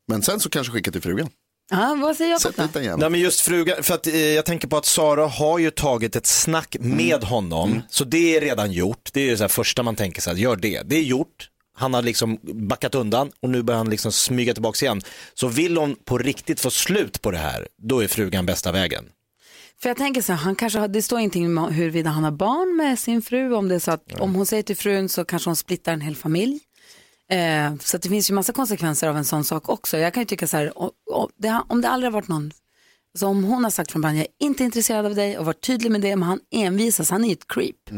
[0.08, 1.30] Men sen så kanske skicka till frugan.
[1.72, 2.76] Ja, vad säger jag Sätt dit.
[2.98, 6.16] Nej men just frugan, för att eh, jag tänker på att Sara har ju tagit
[6.16, 9.10] ett snack med honom, så det är redan gjort.
[9.14, 10.82] Det är ju så här första man tänker sig, gör det.
[10.86, 11.50] Det är gjort,
[11.80, 15.02] han har liksom backat undan och nu börjar han liksom smyga tillbaka igen.
[15.34, 19.06] Så vill hon på riktigt få slut på det här, då är frugan bästa vägen.
[19.82, 22.32] För jag tänker så här, han kanske har, det står ingenting om huruvida han har
[22.32, 23.54] barn med sin fru.
[23.54, 26.02] Om det är så att om hon säger till frun så kanske hon splittar en
[26.02, 26.60] hel familj.
[27.32, 29.98] Eh, så det finns ju massa konsekvenser av en sån sak också.
[29.98, 32.52] Jag kan ju tycka så här, o- o- det, om det aldrig har varit någon,
[33.14, 35.62] alltså om hon har sagt från början, jag är inte intresserad av dig och varit
[35.62, 37.90] tydlig med det, men han envisas, han är ju ett creep.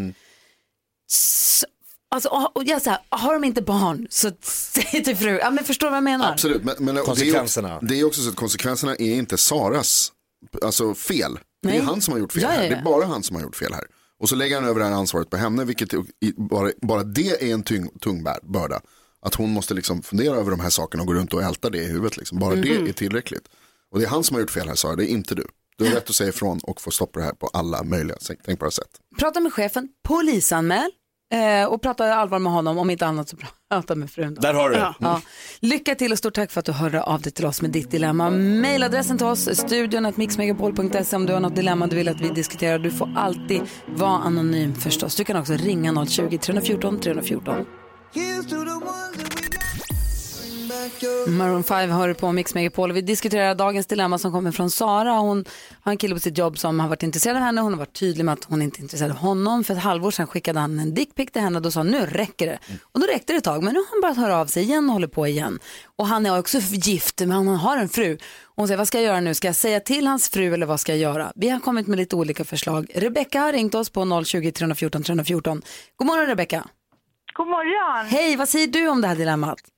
[1.08, 1.66] Så,
[2.12, 5.88] alltså, och- jag säger, har de inte barn så säg till fru, ja men förstår
[5.88, 6.32] du vad jag menar?
[6.32, 7.68] Absolut, men, men Konsekvenserna.
[7.68, 10.12] Det är, också, det är också så att konsekvenserna är inte Saras
[10.62, 11.40] alltså fel.
[11.62, 11.82] Det är Nej.
[11.82, 12.56] han som har gjort fel Ja, här.
[12.64, 12.80] ja, Det ja.
[12.80, 13.84] är bara han som har gjort fel här.
[14.20, 15.90] Och så lägger han över det här ansvaret på henne, vilket
[16.38, 18.82] bara, bara det är en tung, tung börda.
[19.26, 21.78] Att hon måste liksom fundera över de här sakerna och gå runt och älta det
[21.78, 22.18] i huvudet.
[22.18, 22.40] Liksom.
[22.40, 22.62] Bara Mhm.
[22.62, 23.44] det är tillräckligt.
[23.92, 25.46] Och det är han som har gjort fel här Sara, det är inte du.
[25.78, 28.18] Du har rätt att säga ifrån och få stopp på det här på alla möjliga
[28.46, 28.88] tänkbara sätt.
[29.20, 30.92] Prata med chefen, polisanmäl
[31.32, 33.38] eh, och prata allvar med honom, om inte annat så
[33.70, 34.34] prata med frun.
[34.34, 34.42] Då.
[34.42, 34.82] Där har du det.
[34.82, 34.96] Ja.
[35.00, 35.22] Ja.
[35.60, 37.92] Lycka till och stort tack för att du hörde av dig till oss med ditt
[37.92, 38.30] dilemma.
[38.30, 42.30] Mailadressen till oss, studion att mixmegapol.se om du har något dilemma du vill att vi
[42.30, 42.80] diskuterar.
[42.80, 45.16] Du får alltid vara anonym förstås.
[45.16, 47.66] Du kan också ringa 020-314 314.
[51.28, 52.92] Maroon 5 hör på Mix Megapol.
[52.92, 55.14] Vi diskuterar dagens dilemma som kommer från Sara.
[55.14, 55.46] Hon
[55.82, 57.62] har en kille på sitt jobb som har varit intresserad av henne.
[57.62, 59.64] Hon har varit tydlig med att hon inte är intresserad av honom.
[59.64, 62.06] För ett halvår sedan skickade han en dickpic till henne och då sa han, nu
[62.06, 62.60] räcker det.
[62.92, 64.90] Och då räckte det ett tag men nu har han börjat höra av sig igen
[64.90, 65.60] och håller på igen.
[65.96, 68.14] Och han är också gift men han har en fru.
[68.44, 69.34] Och hon säger, vad ska jag göra nu?
[69.34, 71.32] Ska jag säga till hans fru eller vad ska jag göra?
[71.36, 72.92] Vi har kommit med lite olika förslag.
[72.96, 75.62] Rebecka har ringt oss på 020 314 314.
[75.96, 76.68] God morgon Rebecka.
[77.34, 78.06] God morgon.
[78.06, 79.71] Hej, vad säger du om det här dilemmat?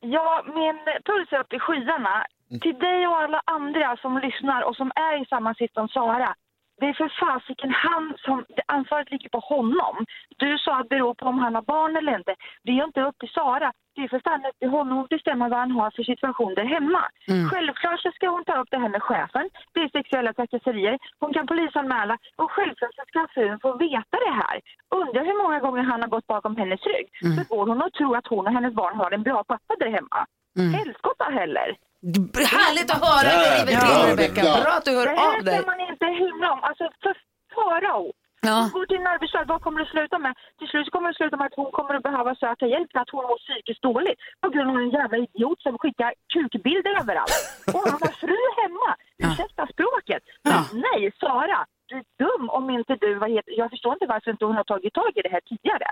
[0.00, 2.24] Ja, min puls är uppe i skyarna.
[2.62, 6.34] Till dig och alla andra som lyssnar och som är i samma sitt som Sara.
[6.80, 9.94] Det är för fasiken han som, ansvaret ligger på honom.
[10.36, 12.34] Du sa att det beror på om han har barn eller inte.
[12.64, 13.72] Det är inte upp till Sara.
[13.94, 16.64] Det är för fan upp till honom att bestämma vad han har för situation där
[16.64, 17.02] hemma.
[17.28, 17.48] Mm.
[17.50, 19.50] Självklart så ska hon ta upp det här med chefen.
[19.74, 20.98] Det är sexuella trakasserier.
[21.20, 24.56] Hon kan polisanmäla och självklart så ska frun få veta det här.
[25.00, 27.08] Undrar hur många gånger han har gått bakom hennes rygg.
[27.24, 27.36] Mm.
[27.36, 29.90] Så går hon och tror att hon och hennes barn har en bra pappa där
[29.90, 30.26] hemma.
[30.58, 30.74] Mm.
[30.74, 31.76] Helskotta heller.
[32.02, 34.42] Härligt att höra det river till Rebecka.
[34.42, 35.56] Bra att du hör det här av dig.
[35.56, 36.60] kan man inte hymla om.
[36.68, 37.14] Alltså för
[37.54, 38.12] farao.
[38.40, 38.56] Ja.
[38.62, 40.32] Hon går till en arbetsplats, vad kommer det sluta med?
[40.58, 43.10] Till slut kommer det sluta med att hon kommer att behöva söka hjälp för att
[43.14, 44.18] hon mår psykiskt dåligt.
[44.42, 47.36] På grund av en jävla idiot som skickar kukbilder överallt.
[47.74, 48.90] Och han har fru hemma.
[49.26, 50.22] Ursäkta språket.
[50.48, 51.60] Men nej, Sara.
[51.90, 54.64] Du är dum om inte du, vad heter, jag förstår inte varför inte hon har
[54.64, 55.88] tagit tag i det här tidigare.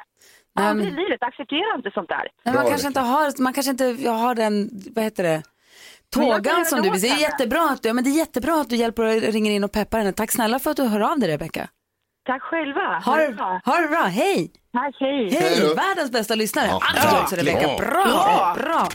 [0.61, 2.27] Aldrig i men- livet, acceptera inte sånt där.
[2.45, 4.55] Nej, man, kanske inte har, man kanske inte har den,
[4.95, 5.43] vad heter det, Men
[6.15, 7.01] Tågan som du vill.
[7.01, 9.51] Det är jättebra att du, ja, men det är jättebra att du hjälper och ringer
[9.53, 10.13] in och peppar henne.
[10.13, 11.69] Tack snälla för att du hör av dig Rebecka.
[12.27, 12.81] Tack själva.
[13.05, 14.51] Ha det, ha det bra, hej!
[14.73, 15.31] Tack, hej.
[15.41, 16.67] Hej, världens bästa lyssnare.
[16.71, 17.45] Ja, verkligen.
[17.45, 18.57] Rebecka, bra, Ja.
[18.59, 18.89] bra.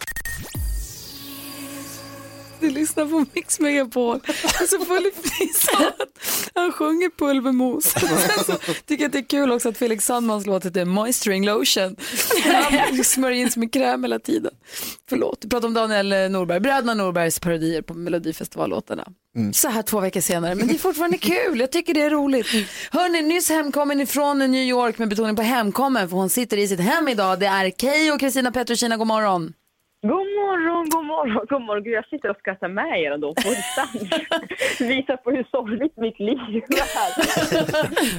[2.62, 4.20] Du lyssnar på Mix Megapol.
[4.26, 7.84] Jag är så full i fnis av att han sjunger pulvermos.
[7.94, 11.46] Sen så tycker jag att det är kul också att Felix Sandmans låt heter Moisturing
[11.46, 11.96] Lotion.
[12.44, 14.52] Han smörjer in sig med kräm hela tiden.
[15.10, 19.08] Förlåt, du pratar om Daniel Norberg, bröderna Norbergs parodier på Melodifestivallåtarna.
[19.54, 21.60] Så här två veckor senare, men det är fortfarande kul.
[21.60, 22.48] Jag tycker det är roligt.
[22.92, 26.80] Hörni, nyss hemkommen ifrån New York med betoning på hemkommen, för hon sitter i sitt
[26.80, 27.40] hem idag.
[27.40, 29.54] Det är Keyyo och Kristina Petrushina, god morgon.
[30.04, 31.84] God morgon, god morgon, god morgon.
[31.84, 34.80] Gud, jag sitter och skrattar med er ändå på distans.
[34.82, 36.62] Visar på hur sorgligt mitt liv är.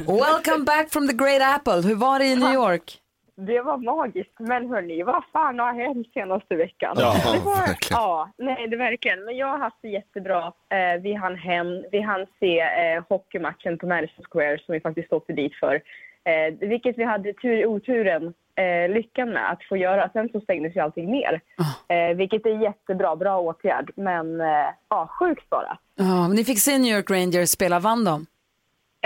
[0.21, 1.89] Welcome back from the great apple.
[1.89, 2.99] Hur var det i New York?
[3.37, 6.97] Det var magiskt, men hörni, vad fan har hänt senaste veckan?
[6.99, 8.03] Ja, det var, verkligen.
[8.03, 9.25] Ja, nej, det verkligen.
[9.25, 10.53] Men jag har haft det jättebra.
[10.69, 15.13] Eh, vi hann hem, vi hann se eh, hockeymatchen på Madison Square som vi faktiskt
[15.13, 15.83] åkte dit för.
[16.25, 20.11] Eh, vilket vi hade tur i oturen, eh, lyckan med att få göra.
[20.13, 21.41] Sen så stängdes ju allting ner.
[21.89, 23.91] Eh, vilket är jättebra, bra åtgärd.
[23.97, 25.79] Men eh, ja, sjukt bara.
[25.95, 28.27] Ja, men ni fick se New York Rangers spela, vann de?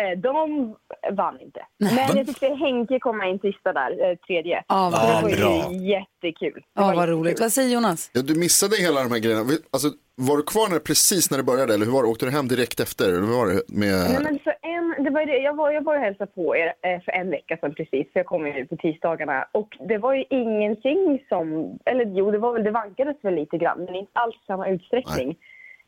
[0.01, 0.75] Eh, de
[1.13, 1.61] vann inte.
[1.79, 4.65] Men jag tyckte Henke kom in sista där, eh, tredje.
[4.69, 5.73] Ja, vad det var ju bra.
[5.73, 6.53] jättekul.
[6.55, 7.41] Det Ja, var vad roligt.
[7.41, 8.11] Vad säger Jonas?
[8.13, 9.43] Ja, du missade hela de här grejerna.
[9.45, 12.09] Vi- Alltså, var du kvar när, precis när det började eller hur var det?
[12.09, 13.05] Åkte du hem direkt efter?
[13.09, 13.97] Eller hur var det med...
[14.13, 16.67] Nej, men för en, det var ju det, jag, var, jag var hälsade på er
[16.83, 19.47] eh, för en vecka sedan precis, för jag kom ju på tisdagarna.
[19.53, 21.47] Och det var ju ingenting som,
[21.85, 25.37] eller jo, det, var väl, det vankades väl lite grann, men inte alls samma utsträckning.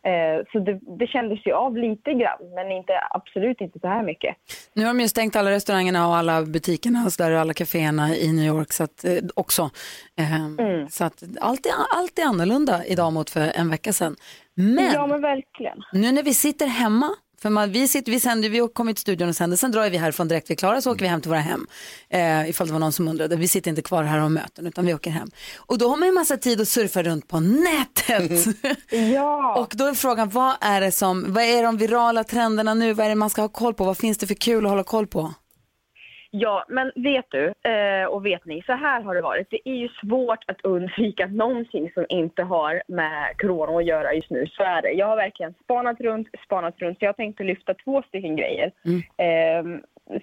[0.02, 4.02] Eh, så det, det kändes ju av lite grann, men inte, absolut inte så här
[4.02, 4.36] mycket.
[4.72, 7.54] Nu har de ju stängt alla restaurangerna och alla butikerna och så där, och alla
[7.54, 9.70] kaféerna i New York så att, eh, också.
[10.18, 14.16] Eh, Så att allt är, allt är annorlunda idag mot för en vecka sedan.
[14.54, 15.78] Men, Ja, men verkligen.
[15.92, 17.08] nu när vi sitter hemma,
[17.42, 19.96] för man, vi, sitter, vi, sänder, vi kommer till studion och sänder, sen drar vi
[19.96, 21.66] härifrån direkt vi är klara så åker vi hem till våra hem.
[22.08, 24.86] Eh, ifall det var någon som undrade, vi sitter inte kvar här och möten utan
[24.86, 25.30] vi åker hem.
[25.56, 28.56] Och då har man ju massa tid att surfa runt på nätet.
[29.14, 29.56] ja.
[29.58, 33.06] Och då är frågan, vad är det som, vad är de virala trenderna nu, vad
[33.06, 35.06] är det man ska ha koll på, vad finns det för kul att hålla koll
[35.06, 35.34] på?
[36.30, 39.50] Ja, men vet du eh, och vet ni, så här har det varit.
[39.50, 44.30] Det är ju svårt att undvika någonting som inte har med corona att göra just
[44.30, 44.46] nu.
[44.46, 44.90] Så är det.
[44.90, 46.98] Jag har verkligen spanat runt, spanat runt.
[46.98, 48.72] Så jag tänkte lyfta två stycken grejer
[49.16, 49.64] eh,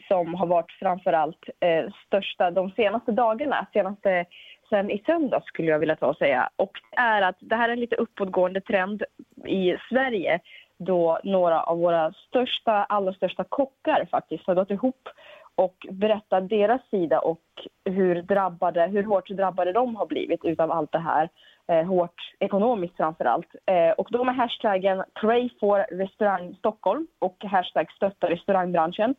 [0.07, 4.25] som har varit framförallt eh, största de senaste dagarna, senaste
[4.69, 6.49] sen i söndags skulle jag vilja ta och säga.
[6.55, 9.03] Och det är att det här är en lite uppåtgående trend
[9.45, 10.39] i Sverige
[10.77, 15.09] då några av våra största, allra största kockar faktiskt har gått ihop
[15.55, 17.41] och berättat deras sida och
[17.85, 21.29] hur, drabbade, hur hårt drabbade de har blivit utav allt det här.
[21.67, 23.47] Eh, hårt ekonomiskt framför allt.
[23.65, 29.15] Eh, och då med hashtaggen Pray for restaurang Stockholm och hashtag stötta restaurangbranschen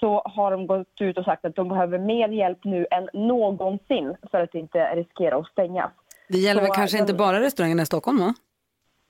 [0.00, 4.16] så har de gått ut och sagt att de behöver mer hjälp nu än någonsin
[4.30, 5.90] för att inte riskera att stängas.
[6.28, 8.34] Det gäller Så väl kanske de- inte bara restaurangerna i Stockholm va?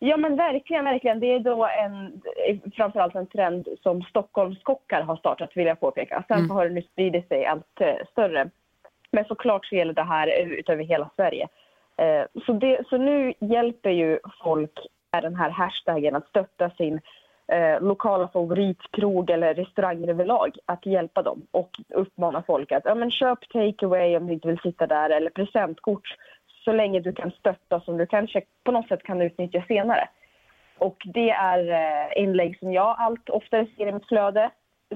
[0.02, 1.20] Ja men verkligen, verkligen.
[1.20, 2.22] Det är då en,
[2.76, 6.24] framförallt en trend som Stockholmskockar har startat vill jag påpeka.
[6.28, 6.50] Sen Mm.
[6.50, 8.50] har det nu spridit sig allt eh, större.
[9.12, 11.48] Men såklart så gäller det här ut över hela Sverige.
[11.96, 17.00] Eh, så, det, så nu hjälper ju folk med den här hashtaggen att stötta sin
[17.52, 23.10] eh, lokala favoritkrog eller restaurang överlag att hjälpa dem och uppmana folk att ja, men
[23.10, 26.16] köp takeaway om du inte vill sitta där eller presentkort
[26.64, 30.08] så länge du kan stötta som du kanske på något sätt kan utnyttja senare.
[30.78, 34.50] Och det är eh, inlägg som jag allt oftare ser i mitt flöde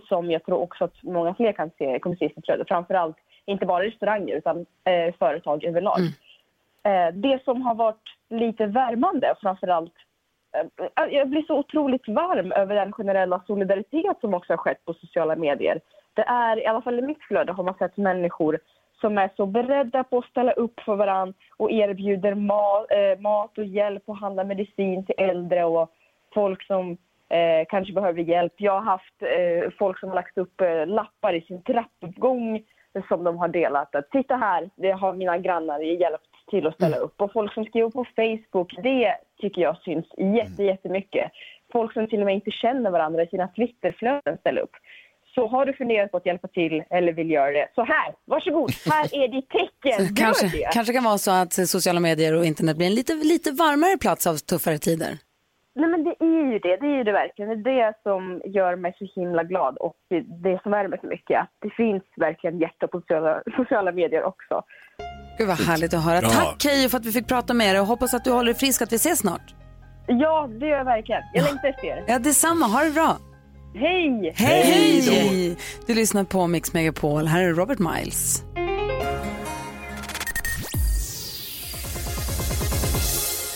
[0.08, 2.64] som jag tror också att många fler kan se, kommer se i sitt flöde.
[2.68, 5.98] Framförallt inte bara restauranger utan eh, företag överlag.
[6.82, 9.94] Eh, det som har varit lite värmande framförallt
[10.56, 14.94] eh, jag blir så otroligt varm över den generella solidaritet som också har skett på
[14.94, 15.80] sociala medier.
[16.14, 18.58] Det är, i alla fall i mitt flöde, har man sett människor
[19.04, 23.58] som är så beredda på att ställa upp för varandra och erbjuder mat, eh, mat
[23.58, 25.90] och hjälp och handla medicin till äldre och
[26.34, 26.90] folk som
[27.28, 28.52] eh, kanske behöver hjälp.
[28.56, 32.62] Jag har haft eh, folk som har lagt upp eh, lappar i sin trappuppgång
[33.08, 33.94] som de har delat.
[33.94, 37.20] Att titta här, det har mina grannar hjälpt till att ställa upp.
[37.20, 41.32] Och folk som skriver på Facebook, det tycker jag syns jätte, jättemycket.
[41.72, 44.76] Folk som till och med inte känner varandra i sina Twitterflöden ställer upp.
[45.34, 48.70] Så har du funderat på att hjälpa till eller vill göra det, så här, varsågod,
[48.86, 50.14] här är ditt tecken.
[50.24, 50.70] Kanske, det.
[50.72, 54.26] kanske kan vara så att sociala medier och internet blir en lite, lite varmare plats
[54.26, 55.18] av tuffare tider.
[55.76, 57.62] Nej men det är ju det, det är ju det verkligen.
[57.62, 59.96] Det är det som gör mig så himla glad och
[60.42, 61.40] det som värmer så mycket.
[61.40, 64.62] Att det finns verkligen hjärta på sociala, sociala medier också.
[65.38, 66.20] Gud vad härligt att höra.
[66.20, 66.30] Bra.
[66.30, 68.54] Tack Keyyo för att vi fick prata med dig och hoppas att du håller dig
[68.54, 69.54] frisk att vi ses snart.
[70.06, 71.22] Ja, det gör jag verkligen.
[71.34, 72.04] Jag längtar efter er.
[72.06, 72.66] Ja, detsamma.
[72.66, 73.16] Ha det bra.
[73.76, 74.32] Hej!
[74.36, 75.56] Hej!
[75.86, 77.26] Du lyssnar på Mix Megapol.
[77.26, 78.42] Här är Robert Miles.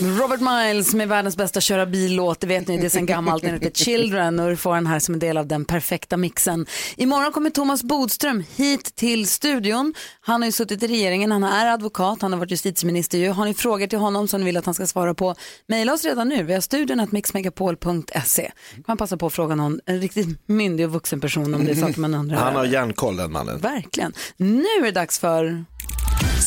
[0.01, 3.55] Robert Miles med världens bästa köra bil-låt, det vet ni, det är sen gammalt, den
[3.55, 6.67] heter Children och du får den här som en del av den perfekta mixen.
[6.97, 9.95] Imorgon kommer Thomas Bodström hit till studion.
[10.21, 13.29] Han har ju suttit i regeringen, han är advokat, han har varit justitieminister ju.
[13.29, 15.35] Har ni frågor till honom som ni vill att han ska svara på,
[15.67, 16.43] mejla oss redan nu.
[16.43, 18.51] Vi har studion att mixmegapol.se.
[18.75, 21.71] Kan man passa på att fråga någon, en riktigt myndig och vuxen person om det
[21.71, 22.37] är saker man undrar.
[22.37, 23.59] Han har järnkoll den mannen.
[23.59, 24.13] Verkligen.
[24.37, 25.65] Nu är det dags för...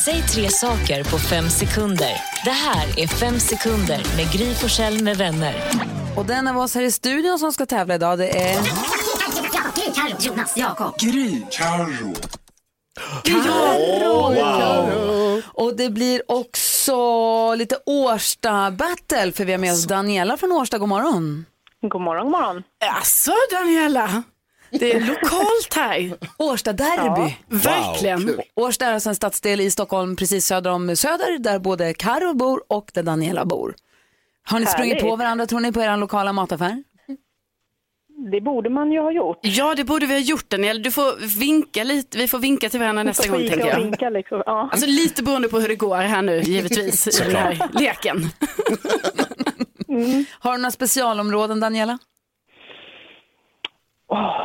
[0.06, 2.14] Säg tre saker på fem sekunder.
[2.46, 5.56] Det här är Fem sekunder med Gry Forssell med vänner.
[6.18, 8.56] Och den av oss här i studion som ska tävla idag det är...
[9.96, 11.00] Carro, Jonas, Jakob.
[11.00, 11.42] Gry.
[11.52, 12.14] Carro.
[13.24, 14.34] Carro.
[14.34, 15.42] Wow.
[15.54, 20.78] Och det blir också lite Årsta-battle för vi har med oss Daniela från Årsta.
[20.78, 21.46] God morgon.
[21.82, 22.64] God morgon, god morgon.
[22.96, 24.24] Alltså Daniela,
[24.72, 26.14] det är lokalt här.
[26.38, 27.36] Årsta derby.
[27.50, 27.58] Ja.
[27.58, 28.26] Verkligen.
[28.26, 28.42] Wow.
[28.56, 32.64] Årsta är alltså en stadsdel i Stockholm precis söder om Söder där både Karo bor
[32.68, 33.76] och där Daniela bor.
[34.44, 35.10] Har ni sprungit Härligt.
[35.10, 36.84] på varandra tror ni på er lokala mataffär?
[38.32, 39.40] Det borde man ju ha gjort.
[39.42, 40.80] Ja, det borde vi ha gjort Daniela.
[40.80, 43.80] Du får vinka lite, vi får vinka till varandra nästa gång tänker och jag.
[43.80, 44.44] vinka liksom.
[44.46, 44.70] Ja.
[44.72, 48.22] Alltså lite beroende på hur det går här nu givetvis i den här leken.
[50.40, 52.00] Har du några specialområden Daniela?
[54.12, 54.36] Åh,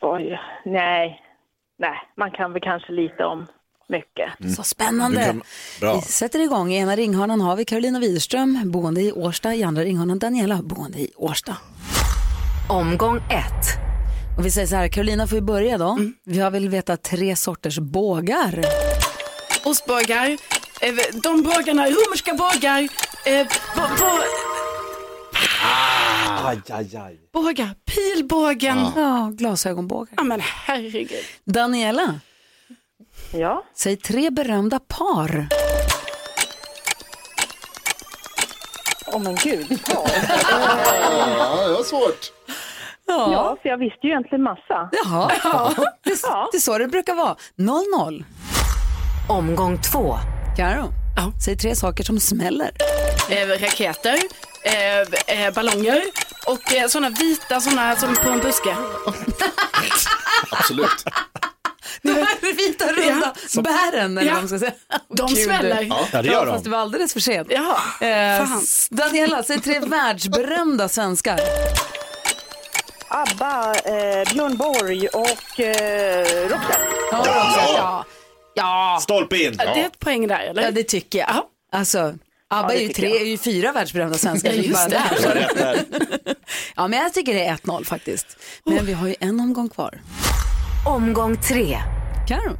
[0.00, 1.20] oj, nej.
[1.78, 3.46] Nej, man kan väl kanske lite om
[3.88, 4.56] mycket.
[4.56, 5.34] Så spännande.
[5.80, 6.72] Vi sätter igång.
[6.72, 9.54] I ena ringhörnan har vi Carolina Widerström, boende i Årsta.
[9.54, 11.56] I andra ringhörnan Daniela, boende i Årsta.
[12.68, 13.66] Omgång ett.
[14.38, 15.98] Och vi säger så här, Carolina får ju börja då.
[16.24, 18.60] Vi har väl veta tre sorters bågar.
[19.64, 20.28] Ostbågar,
[20.80, 22.88] eh, de bågarna, romerska bågar,
[23.26, 23.82] eh, bo,
[26.44, 27.16] Aj, aj, aj.
[27.32, 28.78] bågar, pilbågen.
[28.96, 30.14] Ja, glasögonbågar.
[30.16, 31.24] Ja men herregud.
[31.44, 32.20] Daniela,
[33.32, 35.46] Ja, säg tre berömda par.
[39.06, 39.66] åh men gud.
[39.88, 40.04] Ja.
[41.38, 42.32] Ja, det var svårt.
[43.06, 43.32] Ja.
[43.32, 44.88] ja, för jag visste ju egentligen massa.
[44.92, 45.28] Jaha,
[46.04, 46.10] det,
[46.52, 47.36] det är så det brukar vara.
[47.56, 48.24] 0-0.
[49.28, 50.16] Omgång två.
[50.56, 50.92] Karo,
[51.44, 52.70] säg tre saker som smäller.
[53.30, 54.18] Eh, raketer,
[54.64, 56.02] eh, eh, ballonger
[56.46, 58.76] och eh, sådana vita sådana som på en buske.
[60.50, 61.04] Absolut.
[62.02, 64.34] De här vita runda bären eller Ja.
[64.34, 64.72] vad man ska säga.
[65.08, 65.36] De Kul.
[65.36, 65.82] smäller.
[66.12, 66.52] Ja, det gör de.
[66.52, 67.48] Fast det var alldeles för sent.
[67.50, 67.76] Ja,
[68.06, 68.62] Eh, fan.
[68.90, 71.40] Daniela, säg tre världsberömda svenskar.
[73.08, 76.78] ABBA, eh, Björn Borg och eh, Roxette.
[77.10, 78.04] Ja, Roxette, ja.
[78.54, 78.98] ja.
[79.02, 79.56] Stolpe in.
[79.56, 80.62] Det är ett poäng där eller?
[80.62, 81.42] Ja, det tycker jag.
[81.72, 82.14] Alltså,
[82.54, 84.50] ABBA det är ju tre, är ju fyra världsberömda svenskar.
[84.50, 85.02] Ja, just det.
[85.56, 85.84] där.
[86.76, 88.26] Ja, men jag tycker det är 1-0 faktiskt.
[88.64, 90.00] Men vi har ju en omgång kvar.
[90.86, 91.78] Omgång tre.
[92.28, 92.56] Karo,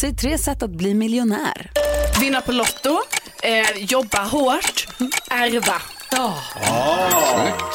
[0.00, 1.70] säg tre sätt att bli miljonär.
[2.20, 2.98] Vinna på Lotto,
[3.42, 4.86] eh, jobba hårt,
[5.30, 5.82] ärva.
[6.10, 6.34] Ja.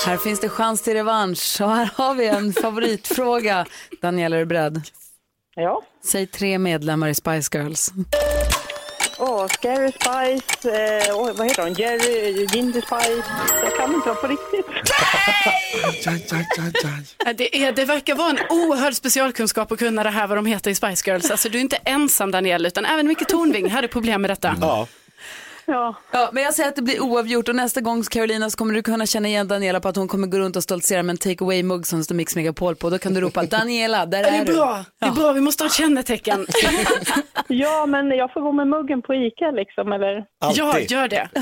[0.05, 3.65] Här finns det chans till revansch och här har vi en favoritfråga.
[4.01, 4.81] Daniela, är du beredd?
[5.55, 5.81] Ja.
[6.05, 7.91] Säg tre medlemmar i Spice Girls.
[9.19, 11.73] Åh, Scary Spice, eh, oj, vad heter hon?
[11.73, 13.23] Jerry, Ginger Spice.
[13.63, 14.65] Jag kan inte vara på riktigt.
[17.25, 20.45] Eh, Det, är, det verkar vara en oerhörd specialkunskap att kunna det här vad de
[20.45, 21.31] heter i Spice Girls.
[21.31, 24.55] Alltså du är inte ensam Daniel utan även Micke Tornving hade problem med detta.
[24.61, 24.87] Ja.
[25.69, 25.95] Ja.
[26.11, 28.81] Ja, men jag säger att det blir oavgjort och nästa gång Carolina så kommer du
[28.83, 31.43] kunna känna igen Daniela på att hon kommer gå runt och stoltsera med en take
[31.45, 32.89] away-mugg som står Mix Megapol på.
[32.89, 34.53] Då kan du ropa Daniela, där Det är är du.
[34.53, 36.45] bra, det är bra, vi måste ha ett kännetecken.
[37.47, 40.25] ja, men jag får gå med muggen på Ica liksom, eller?
[40.55, 41.29] Ja, gör det.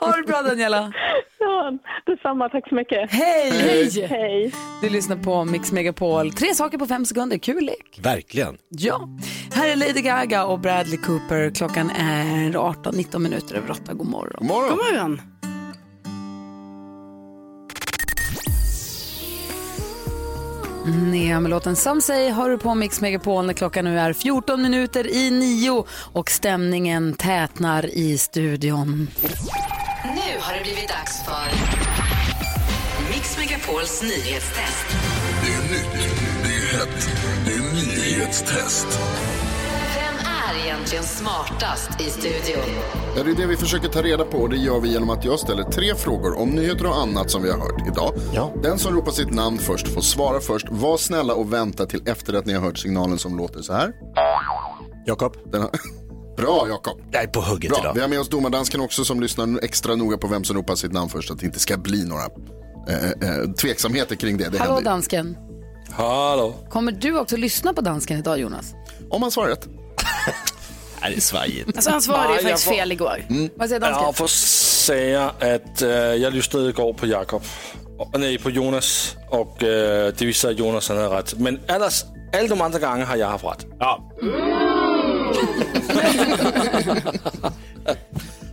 [0.00, 0.92] Ha det bra Daniela.
[1.38, 1.72] Ja,
[2.06, 2.48] detsamma.
[2.48, 3.10] Tack så mycket.
[3.10, 3.50] Hej!
[3.50, 4.06] Hej!
[4.10, 4.52] Hej.
[4.82, 6.32] Du lyssnar på Mix Megapol.
[6.32, 8.00] Tre saker på fem sekunder, kul lek.
[8.02, 8.56] Verkligen.
[8.68, 9.08] Ja,
[9.54, 11.50] här är Lady Gaga och Bradley Cooper.
[11.54, 13.94] Klockan är 18-19 minuter över 8.
[13.94, 14.36] God morgon.
[14.38, 14.70] God morgon.
[14.70, 15.20] God morgon.
[20.86, 24.62] Nea med låten Some Say har du på Mix Megapol när klockan nu är 14
[24.62, 29.10] minuter i nio och stämningen tätnar i studion.
[30.02, 31.50] Nu har det blivit dags för
[33.10, 34.86] Mix Megapols nyhetstest.
[35.42, 36.08] Det är nytt,
[36.44, 37.08] det är hett,
[37.46, 38.86] det är nyhetstest.
[40.46, 42.62] Är egentligen smartast i studion?
[43.16, 45.24] Ja, det är det vi försöker ta reda på och det gör vi genom att
[45.24, 48.12] jag ställer tre frågor om nyheter och annat som vi har hört idag.
[48.34, 48.52] Ja.
[48.62, 50.66] Den som ropar sitt namn först får svara först.
[50.70, 53.92] Var snälla och vänta till efter att ni har hört signalen som låter så här.
[55.06, 55.36] Jakob.
[55.52, 55.70] Har...
[56.36, 57.00] Bra Jakob.
[57.10, 57.80] Jag är på hugget Bra.
[57.80, 57.94] idag.
[57.94, 60.92] Vi har med oss domardansken också som lyssnar extra noga på vem som ropar sitt
[60.92, 62.24] namn först så att det inte ska bli några
[62.88, 64.48] eh, eh, tveksamheter kring det.
[64.48, 65.36] det Hallå händer dansken.
[65.90, 66.54] Hallå.
[66.70, 68.74] Kommer du också lyssna på dansken idag Jonas?
[69.10, 69.68] Om han svarar rätt.
[71.00, 71.76] Nej, det är svajigt.
[71.76, 73.24] Alltså han svarade ju Nej, jag faktiskt får- fel igår.
[73.56, 74.04] Vad säger dansken?
[74.04, 77.42] Jag får säga att äh, jag lyssnade igår på Jakob.
[77.98, 79.16] Och, nej, på Jonas.
[79.30, 81.34] Och äh, det visade att Jonas han hade rätt.
[81.38, 82.04] Men annars,
[82.38, 83.66] alla de andra gånger har jag haft rätt.
[83.78, 84.10] Ja.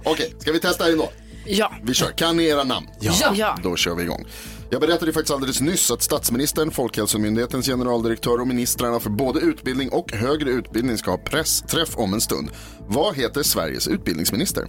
[0.04, 1.10] Okej, ska vi testa ändå?
[1.46, 1.72] Ja.
[1.84, 2.12] Vi kör.
[2.12, 2.88] Kan ni era namn?
[3.00, 3.14] Ja.
[3.36, 3.58] Ja.
[3.64, 4.26] Då kör vi igång.
[4.74, 10.12] Jag berättade faktiskt alldeles nyss att statsministern, Folkhälsomyndighetens generaldirektör och ministrarna för både utbildning och
[10.12, 12.52] högre utbildning ska ha pressträff om en stund.
[12.88, 14.68] Vad heter Sveriges utbildningsminister?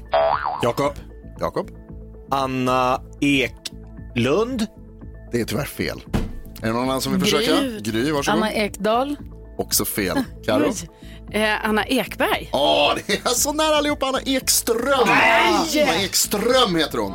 [0.62, 0.92] Jakob.
[1.40, 1.70] Jakob?
[2.30, 4.66] Anna Eklund.
[5.32, 6.02] Det är tyvärr fel.
[6.62, 7.60] Är det någon annan som vill försöka?
[7.60, 7.80] Gry.
[7.80, 8.38] Gry, varsågod.
[8.38, 9.16] Anna Ekdahl.
[9.58, 10.24] Också fel.
[10.44, 10.72] Karo?
[11.32, 12.48] Eh, Anna Ekberg.
[12.52, 14.06] Ja, det är så nära allihopa.
[14.06, 15.06] Anna Ekström.
[15.06, 15.82] Nej!
[15.82, 17.14] Anna Ekström heter hon.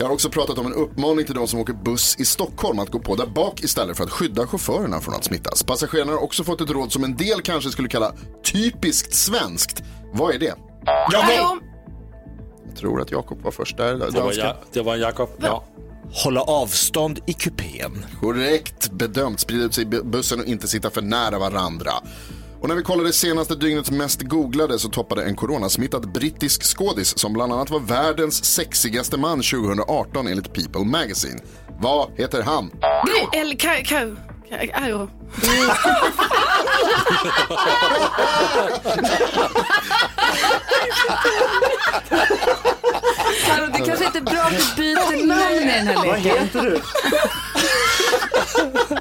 [0.00, 2.90] Jag har också pratat om en uppmaning till de som åker buss i Stockholm att
[2.90, 5.62] gå på där bak istället för att skydda chaufförerna från att smittas.
[5.62, 8.12] Passagerarna har också fått ett råd som en del kanske skulle kalla
[8.52, 9.82] typiskt svenskt.
[10.12, 10.54] Vad är det?
[10.86, 11.58] Hallå.
[12.68, 13.94] Jag tror att Jakob var först där.
[13.94, 15.30] Det var, ja, det var Jakob.
[15.42, 15.64] Ja.
[16.24, 18.06] Hålla avstånd i kupén.
[18.20, 19.40] Korrekt bedömt.
[19.40, 21.90] Sprida ut sig i bu- bussen och inte sitta för nära varandra.
[22.60, 27.32] Och när vi kollade senaste dygnets mest googlade så toppade en coronasmittad brittisk skådis som
[27.32, 31.38] bland annat var världens sexigaste man 2018 enligt People Magazine.
[31.80, 32.70] Vad heter han?
[32.70, 33.40] Gry.
[33.40, 34.68] Eller Karo.
[34.72, 35.08] Karo.
[43.46, 46.48] Karo, det kanske inte är bra att du byter namn i den här leken.
[46.52, 46.80] du?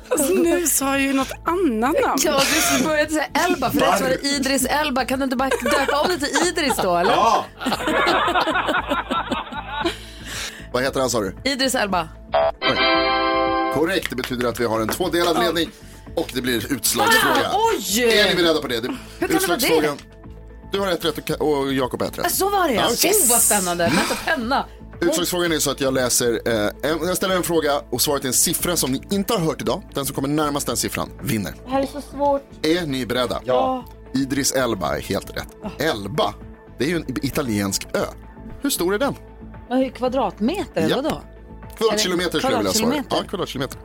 [0.09, 2.19] Alltså, nu sa jag ju något annat namn.
[2.25, 2.41] Ja,
[2.77, 5.05] du började säga Elba, för rätt var det Idris Elba.
[5.05, 7.11] Kan du inte bara döpa om det till Idris då, eller?
[7.11, 7.45] Ja!
[10.73, 11.35] Vad heter han sa du?
[11.43, 12.07] Idris Elba.
[13.74, 15.70] Korrekt, det betyder att vi har en tvådelad ledning
[16.15, 17.49] och det blir utslagsfråga.
[17.53, 18.03] Ah, oj!
[18.03, 18.80] Är ni beredda på det?
[18.80, 18.88] det
[19.20, 19.97] Hur kan det vara det?
[20.72, 22.32] Du har ett rätt och Ka- och Jakob har ett rätt.
[22.32, 22.82] Så var det ja.
[22.82, 23.84] Ja, Oh, vad spännande.
[23.84, 24.65] Vänta, penna.
[25.01, 28.28] Utslagsfrågan är så att jag läser, eh, en, jag ställer en fråga och svaret är
[28.28, 29.84] en siffra som ni inte har hört idag.
[29.93, 31.55] Den som kommer närmast den siffran vinner.
[31.65, 32.41] Det här är så svårt.
[32.61, 33.41] Är ni beredda?
[33.45, 33.86] Ja.
[34.15, 35.47] Idris Elba är helt rätt.
[35.82, 36.34] Elba,
[36.78, 38.05] det är ju en italiensk ö.
[38.61, 39.15] Hur stor är den?
[39.91, 40.95] Kvadratmeter Ja.
[40.95, 41.22] vadå?
[41.80, 43.03] Kvadratkilometer skulle jag vilja svara.
[43.09, 43.80] Ja, kvadratkilometer.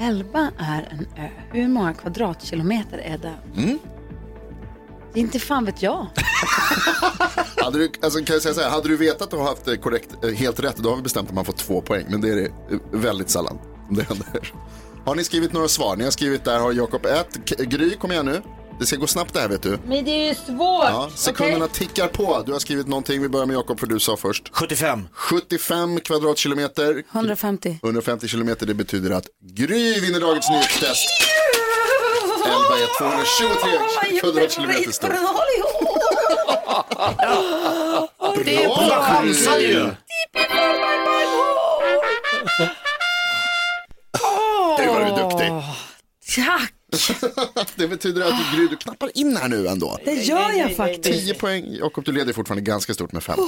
[0.00, 1.28] Elba är en ö.
[1.52, 3.34] Hur många kvadratkilometer är det?
[3.62, 3.78] Mm.
[5.14, 6.06] Inte fan vet jag.
[7.56, 10.30] Hade du, alltså, kan jag säga så här, hade du vetat och haft korrekt, eh,
[10.30, 12.04] helt rätt, då har vi bestämt att man får två poäng.
[12.08, 13.58] Men det är det eh, väldigt sällan
[13.90, 14.52] det händer.
[15.04, 15.96] Har ni skrivit några svar?
[15.96, 17.38] Ni har skrivit där, har Jakob ett.
[17.48, 18.42] K- Gry, kom igen nu.
[18.80, 19.78] Det ska gå snabbt det här vet du.
[19.86, 20.84] Men det är ju svårt.
[20.84, 22.42] Ja, sekunderna tickar på.
[22.46, 23.22] Du har skrivit någonting.
[23.22, 24.50] Vi börjar med Jakob för du sa först.
[24.52, 25.08] 75.
[25.12, 27.02] 75 kvadratkilometer.
[27.12, 27.78] 150.
[27.82, 31.08] 150 kilometer, det betyder att Gry vinner dagens nyhetstest.
[32.44, 35.08] Elba är 223 kvadratkilometer stor.
[38.44, 39.96] Det är Bra, bra.
[47.76, 49.98] Det betyder att Gry, du knappar in här nu ändå.
[50.04, 51.26] Det gör jag faktiskt.
[51.26, 51.76] 10 poäng.
[51.80, 53.46] Jakob, du leder fortfarande ganska stort med 15.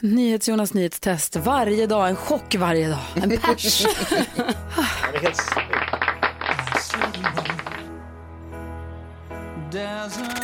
[0.00, 2.08] NyhetsJonas nyhetstest varje dag.
[2.08, 2.98] En chock varje dag.
[3.14, 3.86] En pers.